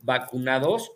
[0.00, 0.92] vacunados,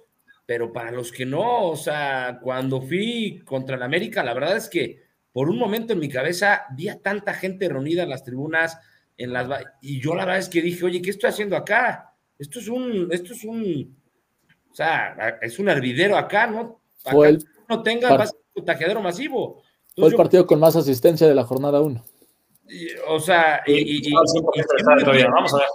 [0.47, 4.69] pero para los que no, o sea, cuando fui contra el América, la verdad es
[4.69, 5.03] que
[5.33, 8.79] por un momento en mi cabeza vi a tanta gente reunida en las tribunas,
[9.17, 9.49] en las
[9.81, 12.15] y yo la verdad es que dije, oye, ¿qué estoy haciendo acá?
[12.39, 13.97] Esto es un, esto es un,
[14.71, 16.80] o sea, es un hervidero acá, ¿no?
[17.05, 19.55] Fue el, no tenga va a ser un contagiadero masivo.
[19.55, 22.05] fue Entonces, el yo- partido con más asistencia de la jornada 1.
[22.69, 25.29] y- o sea, y, y- y- Al 100% de estadio todavía.
[25.35, 25.67] Vamos a ver.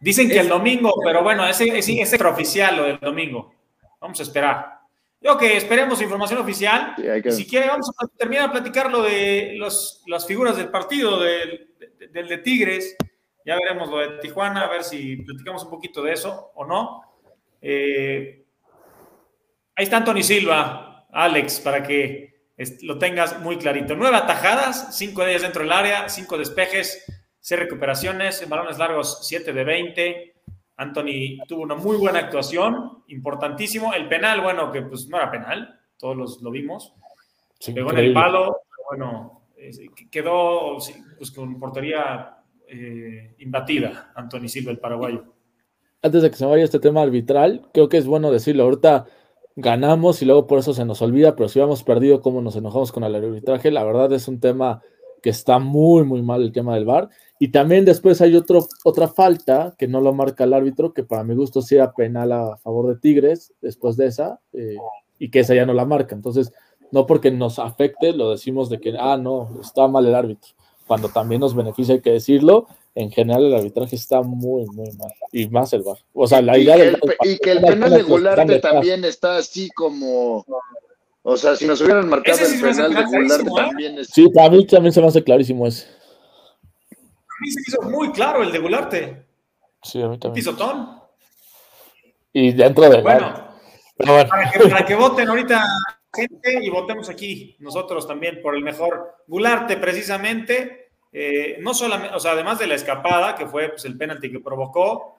[0.00, 3.52] Dicen que el domingo, pero bueno, ese es extraoficial lo del domingo.
[4.00, 4.72] Vamos a esperar.
[5.20, 6.92] Yo que esperemos información oficial.
[6.96, 10.68] Sí, que- si quiere, vamos a terminar a platicar lo de los, las figuras del
[10.68, 12.96] partido, del, de- del de Tigres.
[13.44, 17.00] Ya veremos lo de Tijuana, a ver si platicamos un poquito de eso o no.
[17.62, 18.44] Eh,
[19.76, 22.34] ahí está Anthony Silva, Alex, para que
[22.82, 23.94] lo tengas muy clarito.
[23.94, 27.04] Nueve atajadas, cinco de ellas dentro del área, cinco despejes,
[27.38, 30.34] seis recuperaciones, en balones largos, siete de 20.
[30.78, 33.92] Anthony tuvo una muy buena actuación, importantísimo.
[33.94, 36.94] El penal, bueno, que pues no era penal, todos los, lo vimos.
[37.58, 39.42] Sí, Pegó en el palo, bueno,
[40.10, 40.76] quedó
[41.18, 45.24] pues, con portería eh, imbatida, Anthony Silva, el paraguayo.
[46.02, 48.64] Antes de que se vaya este tema arbitral, creo que es bueno decirlo.
[48.64, 49.06] Ahorita
[49.56, 52.92] ganamos y luego por eso se nos olvida, pero si hubiéramos perdido, cómo nos enojamos
[52.92, 54.82] con el arbitraje, la verdad es un tema
[55.22, 57.08] que está muy, muy mal el tema del VAR.
[57.38, 61.24] Y también después hay otro, otra falta que no lo marca el árbitro, que para
[61.24, 64.76] mi gusto sí era penal a favor de Tigres después de esa, eh,
[65.18, 66.14] y que esa ya no la marca.
[66.14, 66.52] Entonces,
[66.92, 70.52] no porque nos afecte, lo decimos de que, ah, no, está mal el árbitro.
[70.86, 72.66] Cuando también nos beneficia, hay que decirlo,
[72.96, 75.12] en general el arbitraje está muy, muy mal.
[75.30, 75.98] Y más el VAR.
[76.14, 79.04] O sea, la y, idea que del el, y que el penal de Gularte también
[79.04, 80.46] está así como.
[81.22, 83.52] O sea, si nos hubieran marcado sí el penal de Gularte ¿eh?
[83.54, 84.08] también es.
[84.08, 85.86] Sí, para mí también se me hace clarísimo ese.
[85.86, 89.26] A mí se hizo muy claro el de Gularte,
[89.82, 90.42] Sí, a mí también.
[90.42, 90.98] pisotón.
[92.32, 95.64] Y dentro Pero bueno, para que, para que voten ahorita
[96.14, 100.85] gente y votemos aquí nosotros también por el mejor Gularte precisamente
[101.18, 104.40] eh, no solamente o sea además de la escapada que fue pues, el penalti que
[104.40, 105.16] provocó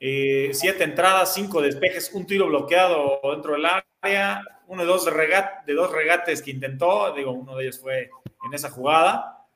[0.00, 3.66] eh, siete entradas cinco despejes un tiro bloqueado dentro del
[4.00, 7.80] área uno de dos de, regat, de dos regates que intentó digo uno de ellos
[7.80, 8.08] fue
[8.46, 9.46] en esa jugada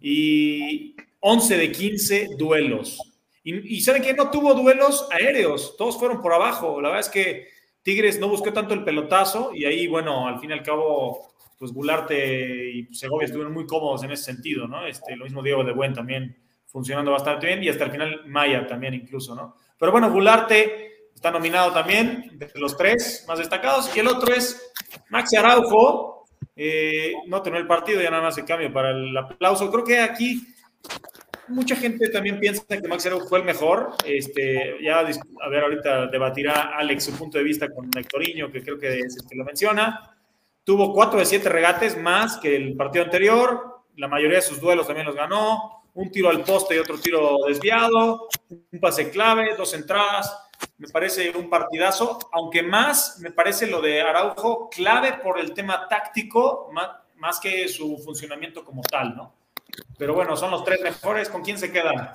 [0.00, 2.98] y 11 de 15 duelos.
[3.44, 6.80] Y, y saben que no tuvo duelos aéreos todos fueron por abajo.
[6.80, 7.48] La verdad es que
[7.82, 11.72] Tigres no buscó tanto el pelotazo y ahí, bueno, al fin y al cabo, pues
[11.72, 14.86] Gularte y Segovia estuvieron muy cómodos en ese sentido, ¿no?
[14.86, 16.34] Este, lo mismo Diego de Buen también
[16.64, 19.56] funcionando bastante bien y hasta el final Maya también incluso, ¿no?
[19.78, 24.72] Pero bueno, Gularte está nominado también de los tres más destacados y el otro es
[25.10, 26.24] Maxi Araujo,
[26.56, 29.70] eh, no terminó el partido, ya nada más el cambio para el aplauso.
[29.70, 30.42] Creo que aquí
[31.48, 33.96] mucha gente también piensa que Max Araujo fue el mejor.
[34.06, 38.78] Este, ya, a ver, ahorita debatirá Alex su punto de vista con Hectorinho, que creo
[38.78, 40.16] que es el que lo menciona.
[40.70, 43.80] Tuvo cuatro de siete regates más que el partido anterior.
[43.96, 45.82] La mayoría de sus duelos también los ganó.
[45.94, 48.28] Un tiro al poste y otro tiro desviado.
[48.48, 50.32] Un pase clave, dos entradas.
[50.78, 55.88] Me parece un partidazo, aunque más me parece lo de Araujo clave por el tema
[55.88, 59.34] táctico, más, más que su funcionamiento como tal, ¿no?
[59.98, 61.28] Pero bueno, son los tres mejores.
[61.28, 62.12] ¿Con quién se quedan?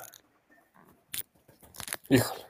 [2.07, 2.45] híjole.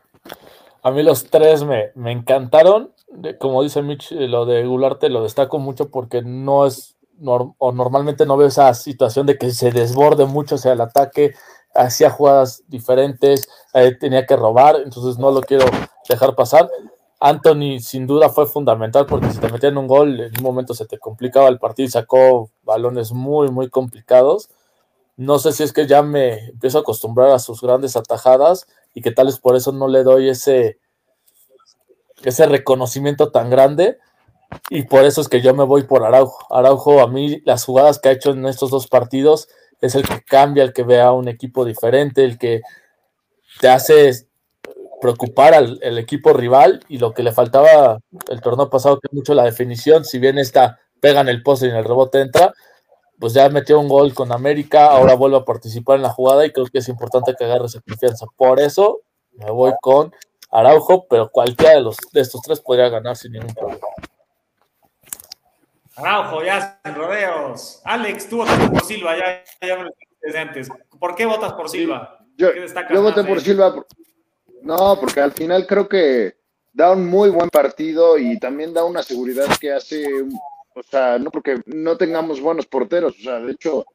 [0.84, 2.94] A mí los tres me, me encantaron.
[3.40, 8.26] Como dice Mitch, eh, lo de Gularte lo destaco mucho porque no es, o normalmente
[8.26, 11.34] no veo esa situación de que se desborde mucho hacia el ataque,
[11.74, 15.66] hacía jugadas diferentes, eh, tenía que robar, entonces no lo quiero
[16.08, 16.70] dejar pasar.
[17.20, 20.86] Anthony sin duda fue fundamental porque si te metían un gol, en un momento se
[20.86, 24.50] te complicaba el partido y sacó balones muy, muy complicados.
[25.18, 29.02] No sé si es que ya me empiezo a acostumbrar a sus grandes atajadas y
[29.02, 30.78] que tal vez por eso no le doy ese,
[32.24, 33.98] ese reconocimiento tan grande.
[34.70, 36.54] Y por eso es que yo me voy por Araujo.
[36.54, 39.48] Araujo, a mí, las jugadas que ha hecho en estos dos partidos
[39.82, 42.62] es el que cambia, el que ve a un equipo diferente, el que
[43.60, 44.28] te hace
[45.02, 46.82] preocupar al equipo rival.
[46.88, 48.00] Y lo que le faltaba
[48.30, 51.70] el torneo pasado, que mucho la definición, si bien esta pega en el poste y
[51.70, 52.54] en el rebote entra,
[53.20, 56.52] pues ya metió un gol con América, ahora vuelve a participar en la jugada y
[56.52, 58.26] creo que es importante que agarre esa confianza.
[58.36, 59.02] Por eso
[59.34, 60.14] me voy con
[60.60, 63.80] Araujo, pero cualquiera de, los, de estos tres podría ganar sin ningún problema.
[65.98, 67.82] Araujo, ya en rodeos.
[67.86, 70.70] Alex, tú votaste por Silva, ya, ya me lo dijiste desde antes.
[71.00, 72.20] ¿Por qué votas por Silva?
[72.38, 73.42] Yo, ¿Qué destacas yo voté más, por eh?
[73.42, 73.74] Silva.
[73.74, 73.88] por-
[74.62, 76.38] No, porque al final creo que
[76.74, 80.06] da un muy buen partido y también da una seguridad que hace,
[80.74, 83.86] o sea, no porque no tengamos buenos porteros, o sea, de hecho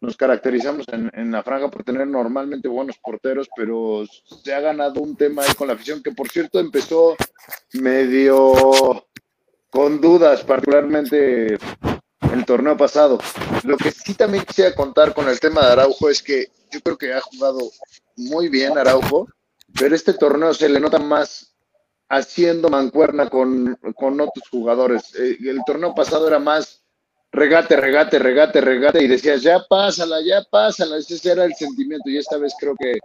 [0.00, 4.04] nos caracterizamos en, en la franja por tener normalmente buenos porteros, pero
[4.42, 7.16] se ha ganado un tema ahí con la afición que por cierto empezó
[7.74, 9.04] medio
[9.70, 13.18] con dudas, particularmente en el torneo pasado.
[13.64, 16.96] Lo que sí también quisiera contar con el tema de Araujo es que yo creo
[16.96, 17.58] que ha jugado
[18.16, 19.28] muy bien Araujo,
[19.78, 21.54] pero este torneo se le nota más
[22.08, 25.14] haciendo mancuerna con, con otros jugadores.
[25.14, 26.77] Eh, el torneo pasado era más
[27.32, 30.96] regate, regate, regate, regate, y decías, ya pásala, ya pásala.
[30.98, 32.98] Ese era el sentimiento, y esta vez creo que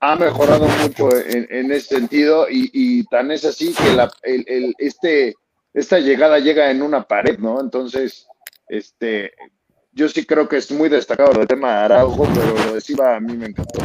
[0.00, 4.44] ha mejorado mucho en, en ese sentido, y, y, tan es así que la, el,
[4.46, 5.34] el, este,
[5.72, 7.60] esta llegada llega en una pared, ¿no?
[7.60, 8.26] Entonces,
[8.68, 9.32] este,
[9.92, 13.16] yo sí creo que es muy destacado el tema de Araujo, pero lo de Silva
[13.16, 13.80] a mí me encantó.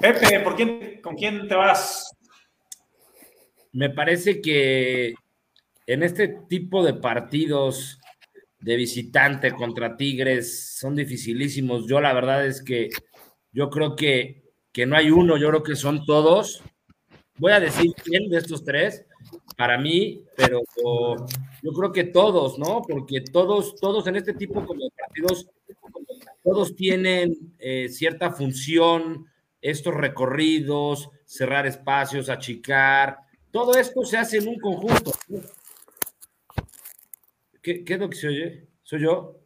[0.00, 2.10] Pepe, ¿por quién, ¿con quién te vas?
[3.72, 5.14] Me parece que
[5.92, 8.00] en este tipo de partidos
[8.60, 11.86] de visitante contra Tigres son dificilísimos.
[11.86, 12.88] Yo la verdad es que
[13.52, 16.62] yo creo que, que no hay uno, yo creo que son todos.
[17.36, 19.04] Voy a decir quién de estos tres,
[19.56, 20.62] para mí, pero
[21.62, 22.82] yo creo que todos, ¿no?
[22.88, 25.48] Porque todos, todos en este tipo de partidos,
[26.42, 29.26] todos tienen eh, cierta función,
[29.60, 33.18] estos recorridos, cerrar espacios, achicar,
[33.50, 35.12] todo esto se hace en un conjunto.
[37.62, 38.66] ¿Qué, qué es lo que se oye?
[38.82, 39.36] ¿Soy yo?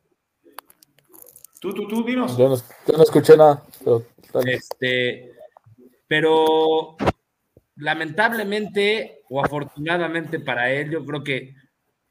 [1.61, 2.37] Tú, tú, tú, dinos.
[2.37, 3.63] Yo no, yo no escuché nada.
[3.85, 4.05] Pero,
[4.47, 5.33] este,
[6.07, 6.97] pero
[7.77, 11.55] lamentablemente o afortunadamente para él, yo creo que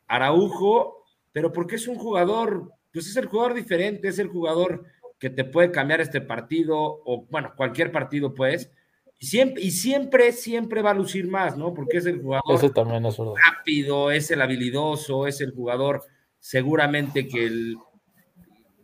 [0.07, 4.85] Araujo, pero porque es un jugador, pues es el jugador diferente, es el jugador
[5.19, 8.71] que te puede cambiar este partido, o bueno, cualquier partido, pues,
[9.17, 11.73] y siempre, y siempre, siempre va a lucir más, ¿no?
[11.73, 16.03] Porque es el jugador Ese también es rápido, es el habilidoso, es el jugador
[16.39, 17.77] seguramente que el,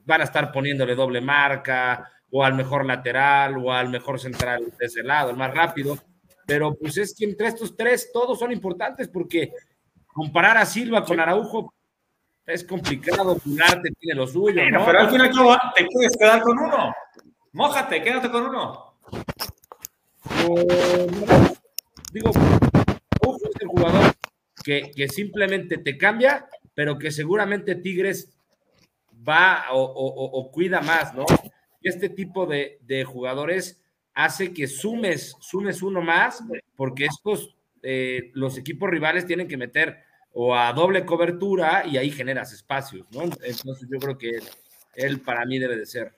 [0.06, 4.86] van a estar poniéndole doble marca, o al mejor lateral, o al mejor central de
[4.86, 5.98] ese lado, el más rápido.
[6.46, 9.52] Pero pues es que entre estos tres todos son importantes porque
[10.08, 11.74] comparar a Silva con Araujo
[12.46, 14.62] es complicado, Pularte tiene lo suyo.
[14.62, 14.86] Bueno, ¿no?
[14.86, 15.32] pero al final
[15.76, 16.94] te puedes quedar con uno.
[17.54, 18.91] Mójate, quédate con uno.
[22.14, 22.32] Digo,
[23.22, 24.16] Araujo es el jugador
[24.64, 28.30] que, que, simplemente te cambia, pero que seguramente Tigres
[29.28, 31.26] va o, cuida más, ¿no?
[31.82, 33.82] Este tipo de, de, jugadores
[34.14, 36.44] hace que sumes, sumes uno más,
[36.76, 42.12] porque estos, eh, los equipos rivales tienen que meter o a doble cobertura y ahí
[42.12, 43.24] generas espacios, ¿no?
[43.24, 44.40] Entonces yo creo que
[44.96, 46.14] él para mí debe de ser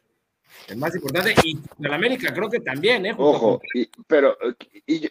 [0.67, 3.15] el más importante y en América creo que también, ¿eh?
[3.17, 4.37] Ojo, y, pero
[4.85, 5.09] y yo,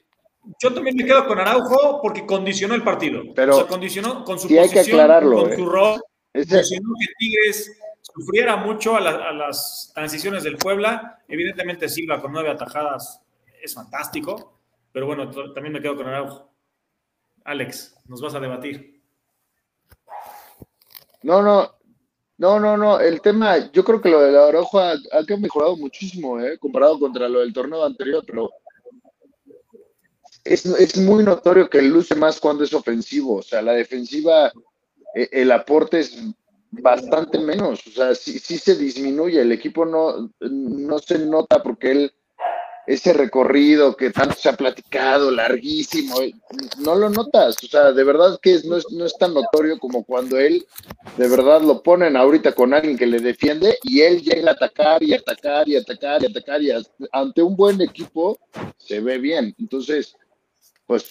[0.61, 3.22] yo, también me quedo con Araujo porque condicionó el partido.
[3.34, 5.57] Pero o sea, condicionó con su sí posición, hay que aclararlo, con eh.
[5.57, 6.01] su rol,
[6.32, 11.22] Ese- condicionó que Tigres sufriera mucho a, la- a las transiciones del Puebla.
[11.28, 13.20] Evidentemente Silva con nueve atajadas
[13.62, 14.59] es fantástico,
[14.90, 16.51] pero bueno, también me quedo con Araujo.
[17.45, 19.01] Alex, nos vas a debatir.
[21.22, 21.70] No, no,
[22.43, 22.99] no, no, no.
[22.99, 24.97] El tema, yo creo que lo de la Araujo ha,
[25.38, 26.59] mejorado muchísimo, ¿eh?
[26.59, 28.51] Comparado contra lo del torneo anterior, pero
[30.43, 33.36] es, es muy notorio que luce más cuando es ofensivo.
[33.36, 34.53] O sea, la defensiva,
[35.14, 36.18] eh, el aporte es
[36.72, 37.86] bastante menos.
[37.86, 39.40] O sea, sí, sí se disminuye.
[39.40, 42.12] El equipo no, no se nota porque él,
[42.87, 46.33] ese recorrido que tanto se ha platicado, larguísimo, eh,
[46.78, 47.57] no lo notas.
[47.62, 50.66] O sea, de verdad que es- no, es, no es tan notorio como cuando él
[51.16, 55.03] de verdad lo ponen ahorita con alguien que le defiende y él llega a atacar
[55.03, 56.70] y atacar y atacar y atacar y
[57.12, 58.39] ante un buen equipo
[58.78, 59.55] se ve bien.
[59.59, 60.16] Entonces,
[60.87, 61.09] pues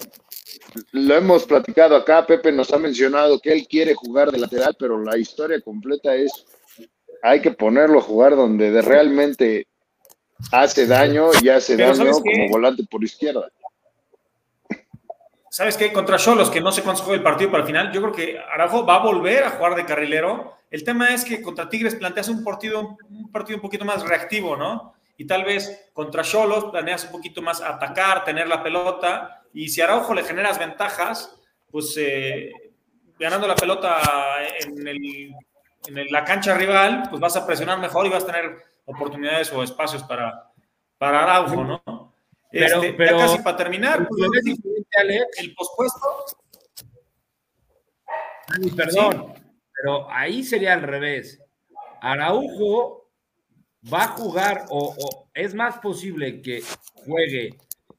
[0.91, 5.01] lo hemos platicado acá, Pepe nos ha mencionado que él quiere jugar de lateral, pero
[5.01, 6.31] la historia completa es,
[7.23, 9.67] hay que ponerlo a jugar donde de realmente
[10.51, 13.49] hace daño y hace Pero daño como volante por izquierda.
[15.49, 15.91] ¿Sabes qué?
[15.91, 18.13] Contra Cholos, que no sé cuándo se juega el partido para el final, yo creo
[18.13, 20.55] que Araujo va a volver a jugar de carrilero.
[20.69, 24.55] El tema es que contra Tigres planteas un partido, un partido un poquito más reactivo,
[24.55, 24.93] ¿no?
[25.17, 29.43] Y tal vez contra Cholos planeas un poquito más atacar, tener la pelota.
[29.53, 31.35] Y si a Araujo le generas ventajas,
[31.69, 32.49] pues eh,
[33.19, 33.99] ganando la pelota
[34.61, 35.35] en, el,
[35.87, 38.55] en el- la cancha rival, pues vas a presionar mejor y vas a tener
[38.95, 40.51] oportunidades o espacios para,
[40.97, 42.13] para Araujo, ¿no?
[42.51, 44.21] Pero- Este, ya casi para terminar, pues,
[45.39, 46.25] el pospuesto
[48.53, 49.33] Ay, perdón,
[49.73, 51.41] pero ahí sería al revés.
[52.01, 53.09] Araujo
[53.91, 56.61] va a jugar o, o es más posible que
[57.05, 57.57] juegue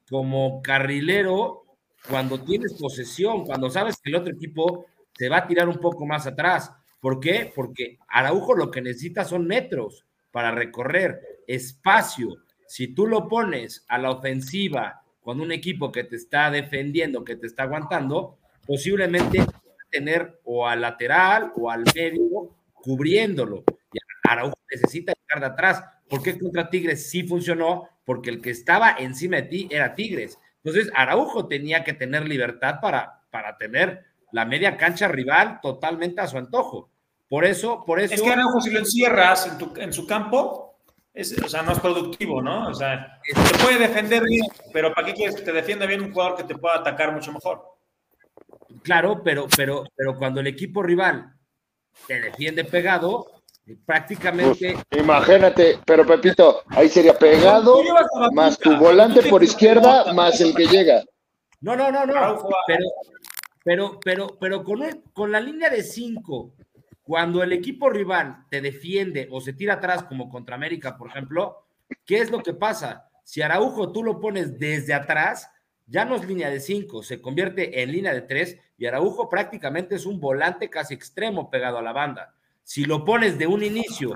[0.09, 1.63] como carrilero
[2.07, 4.85] cuando tienes posesión, cuando sabes que el otro equipo
[5.15, 6.71] te va a tirar un poco más atrás.
[6.99, 7.51] ¿Por qué?
[7.53, 12.37] Porque Araujo lo que necesita son metros para recorrer, espacio.
[12.65, 17.35] Si tú lo pones a la ofensiva con un equipo que te está defendiendo, que
[17.35, 19.45] te está aguantando, posiblemente
[19.91, 23.63] tener o al lateral o al medio cubriéndolo.
[23.93, 25.83] Y Araujo necesita llegar de atrás.
[26.09, 27.87] ¿Por qué contra Tigres sí funcionó?
[28.03, 30.39] Porque el que estaba encima de ti era Tigres.
[30.63, 36.27] Entonces, Araujo tenía que tener libertad para, para tener la media cancha rival totalmente a
[36.27, 36.89] su antojo.
[37.33, 38.13] Por eso, por eso.
[38.13, 40.75] Es que Araujo, si lo encierras en, tu, en su campo,
[41.11, 42.67] es, o sea, no es productivo, ¿no?
[42.67, 46.13] O sea, te puede defender bien, pero ¿para qué quieres que te defienda bien un
[46.13, 47.63] jugador que te pueda atacar mucho mejor?
[48.83, 51.33] Claro, pero, pero, pero cuando el equipo rival
[52.05, 53.25] te defiende pegado,
[53.83, 54.77] prácticamente.
[54.87, 57.81] Pues, imagínate, pero Pepito, ahí sería pegado,
[58.33, 61.03] más tu volante por izquierda, más el que llega.
[61.61, 62.47] No, no, no, no.
[62.67, 62.85] Pero,
[63.63, 66.53] pero, pero, pero con, con la línea de cinco,
[67.03, 71.65] cuando el equipo rival te defiende o se tira atrás, como contra América, por ejemplo,
[72.05, 73.09] ¿qué es lo que pasa?
[73.23, 75.49] Si Araujo tú lo pones desde atrás,
[75.85, 79.95] ya no es línea de cinco, se convierte en línea de tres y Araujo prácticamente
[79.95, 82.33] es un volante casi extremo pegado a la banda.
[82.63, 84.15] Si lo pones de un inicio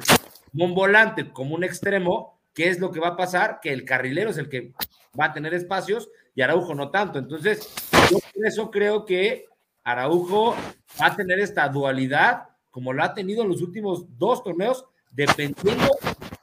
[0.54, 3.60] un volante, como un extremo, ¿qué es lo que va a pasar?
[3.62, 4.74] Que el carrilero es el que
[5.20, 7.20] va a tener espacios y Araujo no tanto.
[7.20, 7.70] Entonces,
[8.10, 9.46] yo por eso creo que
[9.84, 10.56] Araujo
[11.00, 15.90] va a tener esta dualidad como lo ha tenido en los últimos dos torneos, dependiendo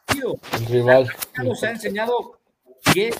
[0.08, 1.08] del rival.
[1.44, 2.40] Nos ha enseñado
[2.92, 3.14] qué,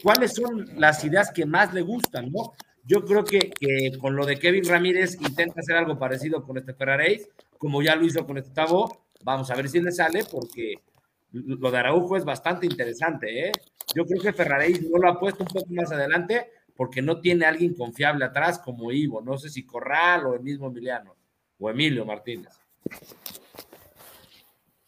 [0.00, 2.52] cuáles son las ideas que más le gustan, ¿no?
[2.84, 3.50] Yo creo que,
[4.00, 7.28] con lo de Kevin Ramírez intenta hacer algo parecido con este Ferraréis,
[7.58, 9.06] como ya lo hizo con este Tabo.
[9.24, 10.74] Vamos a ver si le sale, porque
[11.32, 13.48] lo de Araujo es bastante interesante.
[13.48, 13.52] ¿eh?
[13.92, 17.44] Yo creo que Ferraréis no lo ha puesto un poco más adelante porque no tiene
[17.44, 19.20] alguien confiable atrás como Ivo.
[19.20, 21.17] No sé si Corral o el mismo Emiliano
[21.58, 22.58] o Emilio Martínez.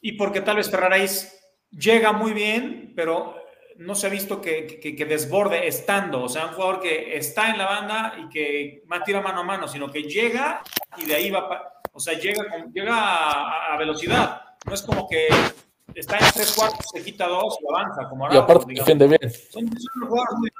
[0.00, 1.36] Y porque tal vez Ferraréis
[1.70, 3.36] llega muy bien, pero
[3.76, 7.66] no se ha visto que, desborde estando, o sea, un jugador que está en la
[7.66, 10.62] banda y que más tira mano a mano, sino que llega
[10.98, 14.42] y de ahí va, o sea, llega, llega a, velocidad.
[14.66, 15.28] No es como que
[15.94, 18.36] está en tres cuartos, se quita dos y avanza, como ahora.
[18.36, 19.32] Y aparte defiende bien.
[19.50, 19.70] Son,
[20.06, 20.50] jugadores muy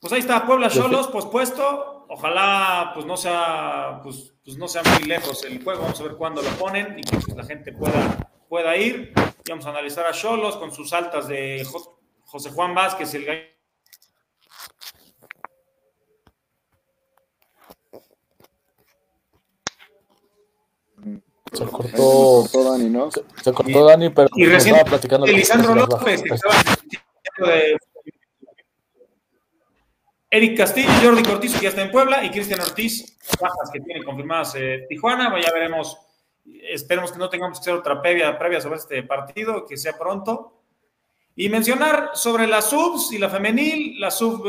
[0.00, 1.97] Pues ahí está, Puebla Cholos, pospuesto.
[2.08, 5.82] Ojalá pues no sea, pues, pues, no sea muy lejos el juego.
[5.82, 9.12] Vamos a ver cuándo lo ponen y que pues, la gente pueda, pueda ir
[9.48, 11.66] vamos a analizar a Cholos con sus altas de
[12.24, 13.42] José Juan Vázquez, el gallo.
[21.52, 23.10] Se cortó, Dani, ¿no?
[23.10, 26.54] Se, cortó Dani, pero y recién estaba platicando Lisandro López, que estaba
[27.38, 27.78] de
[30.30, 34.04] Eric Castillo, Jordi Cortizo, que ya está en Puebla, y Cristian Ortiz, bajas que tiene
[34.04, 35.34] confirmadas eh, Tijuana.
[35.40, 35.98] Ya veremos
[36.62, 40.54] Esperemos que no tengamos que hacer otra previa, sobre este partido, que sea pronto.
[41.36, 44.00] Y mencionar sobre la subs y la femenil.
[44.00, 44.42] La sub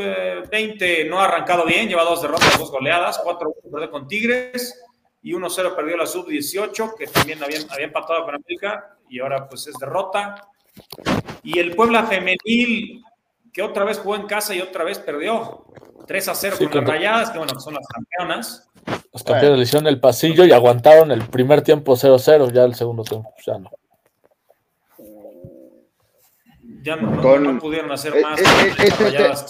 [0.50, 4.84] 20 no ha arrancado bien, lleva dos derrotas, dos goleadas, 4-1 perdió con Tigres
[5.22, 9.48] y 1-0 perdió la sub 18, que también había, había empatado con América y ahora
[9.48, 10.50] pues es derrota.
[11.44, 13.04] Y el Puebla femenil,
[13.60, 15.66] que otra vez jugó en casa y otra vez perdió.
[16.08, 18.70] 3 a 0 con las Rayadas, que bueno, son las campeonas.
[19.12, 23.04] Los campeones le hicieron el pasillo y aguantaron el primer tiempo 0-0, ya el segundo
[23.04, 23.70] tiempo ya no.
[26.84, 28.40] Ya no, pudieron hacer eh, más.
[28.40, 28.46] Eh,
[28.78, 29.44] este,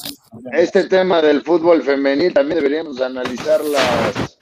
[0.53, 4.39] este, tema del fútbol femenil también deberíamos analizar las,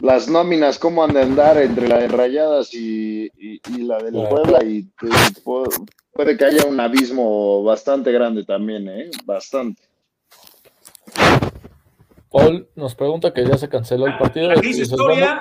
[0.00, 3.30] las nóminas, cómo han de andar entre la de Rayadas y,
[3.78, 4.90] la del Puebla y,
[6.16, 9.10] puede que haya un abismo bastante grande también, ¿eh?
[9.24, 9.82] Bastante.
[12.30, 14.48] Paul nos pregunta que ya se canceló el partido.
[14.48, 15.38] La historia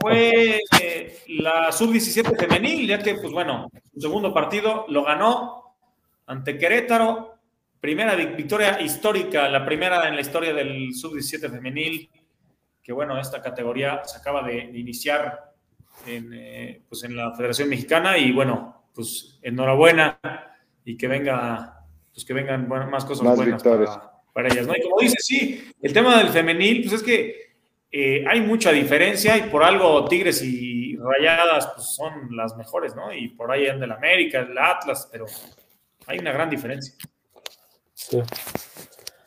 [0.00, 5.76] fue eh, la sub-17 femenil, ya que, pues bueno, su segundo partido lo ganó
[6.26, 7.34] ante Querétaro.
[7.80, 12.10] Primera victoria histórica, la primera en la historia del sub-17 femenil,
[12.82, 15.52] que bueno, esta categoría se acaba de, iniciar
[16.06, 20.18] en, eh, pues en la Federación Mexicana y bueno, pues enhorabuena
[20.84, 23.62] y que venga, pues que vengan más cosas más buenas
[24.32, 24.74] para ellas, ¿no?
[24.76, 27.46] Y como dice, sí, el tema del femenil, pues es que
[27.92, 33.12] eh, hay mucha diferencia y por algo Tigres y Rayadas pues son las mejores, ¿no?
[33.14, 35.26] Y por ahí anda el América, el Atlas, pero
[36.06, 36.94] hay una gran diferencia.
[37.94, 38.20] Sí.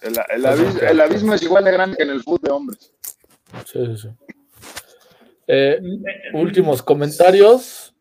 [0.01, 2.93] El, abismo, es igual de grande que en el fútbol de hombres.
[3.65, 4.07] Sí, sí, sí.
[5.47, 5.79] Eh,
[6.33, 7.95] últimos comentarios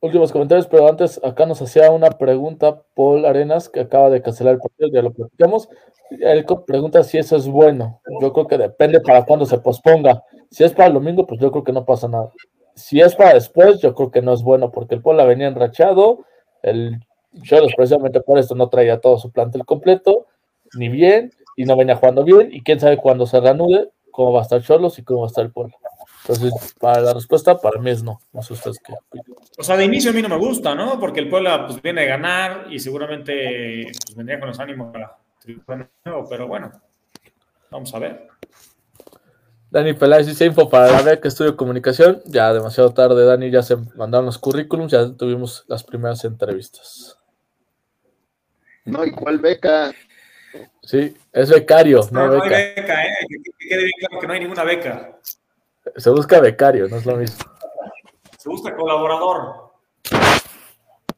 [0.00, 4.54] últimos comentarios, pero antes acá nos hacía una pregunta Paul Arenas, que acaba de cancelar
[4.54, 5.68] el partido, ya lo platicamos.
[6.10, 8.00] Él pregunta si eso es bueno.
[8.20, 10.22] Yo creo que depende para cuándo se posponga.
[10.50, 12.32] Si es para el domingo, pues yo creo que no pasa nada.
[12.74, 16.24] Si es para después, yo creo que no es bueno, porque el Puebla venía enrachado,
[16.62, 17.00] el
[17.42, 20.26] Cholos precisamente por esto no traía todo su plantel completo,
[20.76, 22.50] ni bien y no venía jugando bien.
[22.52, 25.28] Y quién sabe cuándo se reanude, cómo va a estar Cholos y cómo va a
[25.28, 25.74] estar el pueblo.
[26.28, 28.20] Entonces, para la respuesta, para mí es no.
[28.32, 28.92] No sé ustedes qué.
[29.56, 31.00] O sea, de inicio a mí no me gusta, ¿no?
[31.00, 35.16] Porque el Puebla pues, viene a ganar y seguramente pues, vendría con los ánimos para
[35.40, 35.88] triunfar
[36.28, 36.70] pero bueno,
[37.70, 38.28] vamos a ver.
[39.70, 42.22] Dani Peláez dice info para la beca Estudio Comunicación.
[42.26, 47.18] Ya demasiado tarde, Dani, ya se mandaron los currículums, ya tuvimos las primeras entrevistas.
[48.84, 49.92] No, ¿y cuál beca?
[50.82, 52.56] Sí, es becario, no, No, no beca.
[52.56, 53.12] hay beca, ¿eh?
[53.28, 55.18] Que quede bien claro que no hay ninguna beca.
[55.96, 57.44] Se busca becario, no es lo mismo.
[58.38, 59.72] Se busca colaborador.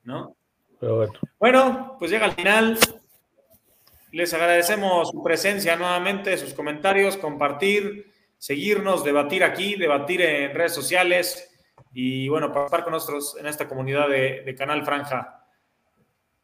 [0.04, 0.34] ¿No?
[0.78, 1.12] Pero bueno.
[1.38, 2.78] Bueno, pues llega al final.
[4.12, 11.50] Les agradecemos su presencia nuevamente, sus comentarios, compartir, seguirnos, debatir aquí, debatir en redes sociales
[11.92, 15.44] y bueno, participar con nosotros en esta comunidad de, de Canal Franja.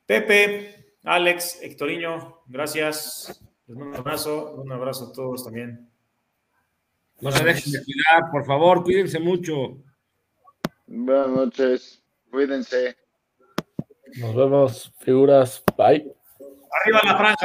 [0.04, 3.42] Pepe, Alex, Hectoriño, gracias.
[3.66, 5.90] Les mando un abrazo, un abrazo a todos también.
[7.20, 9.78] No se dejen de cuidar, por favor, cuídense mucho.
[10.86, 12.02] Buenas noches.
[12.30, 12.96] Cuídense.
[14.18, 15.62] Nos vemos, figuras.
[15.76, 16.14] Bye.
[16.82, 17.36] Arriba la franja.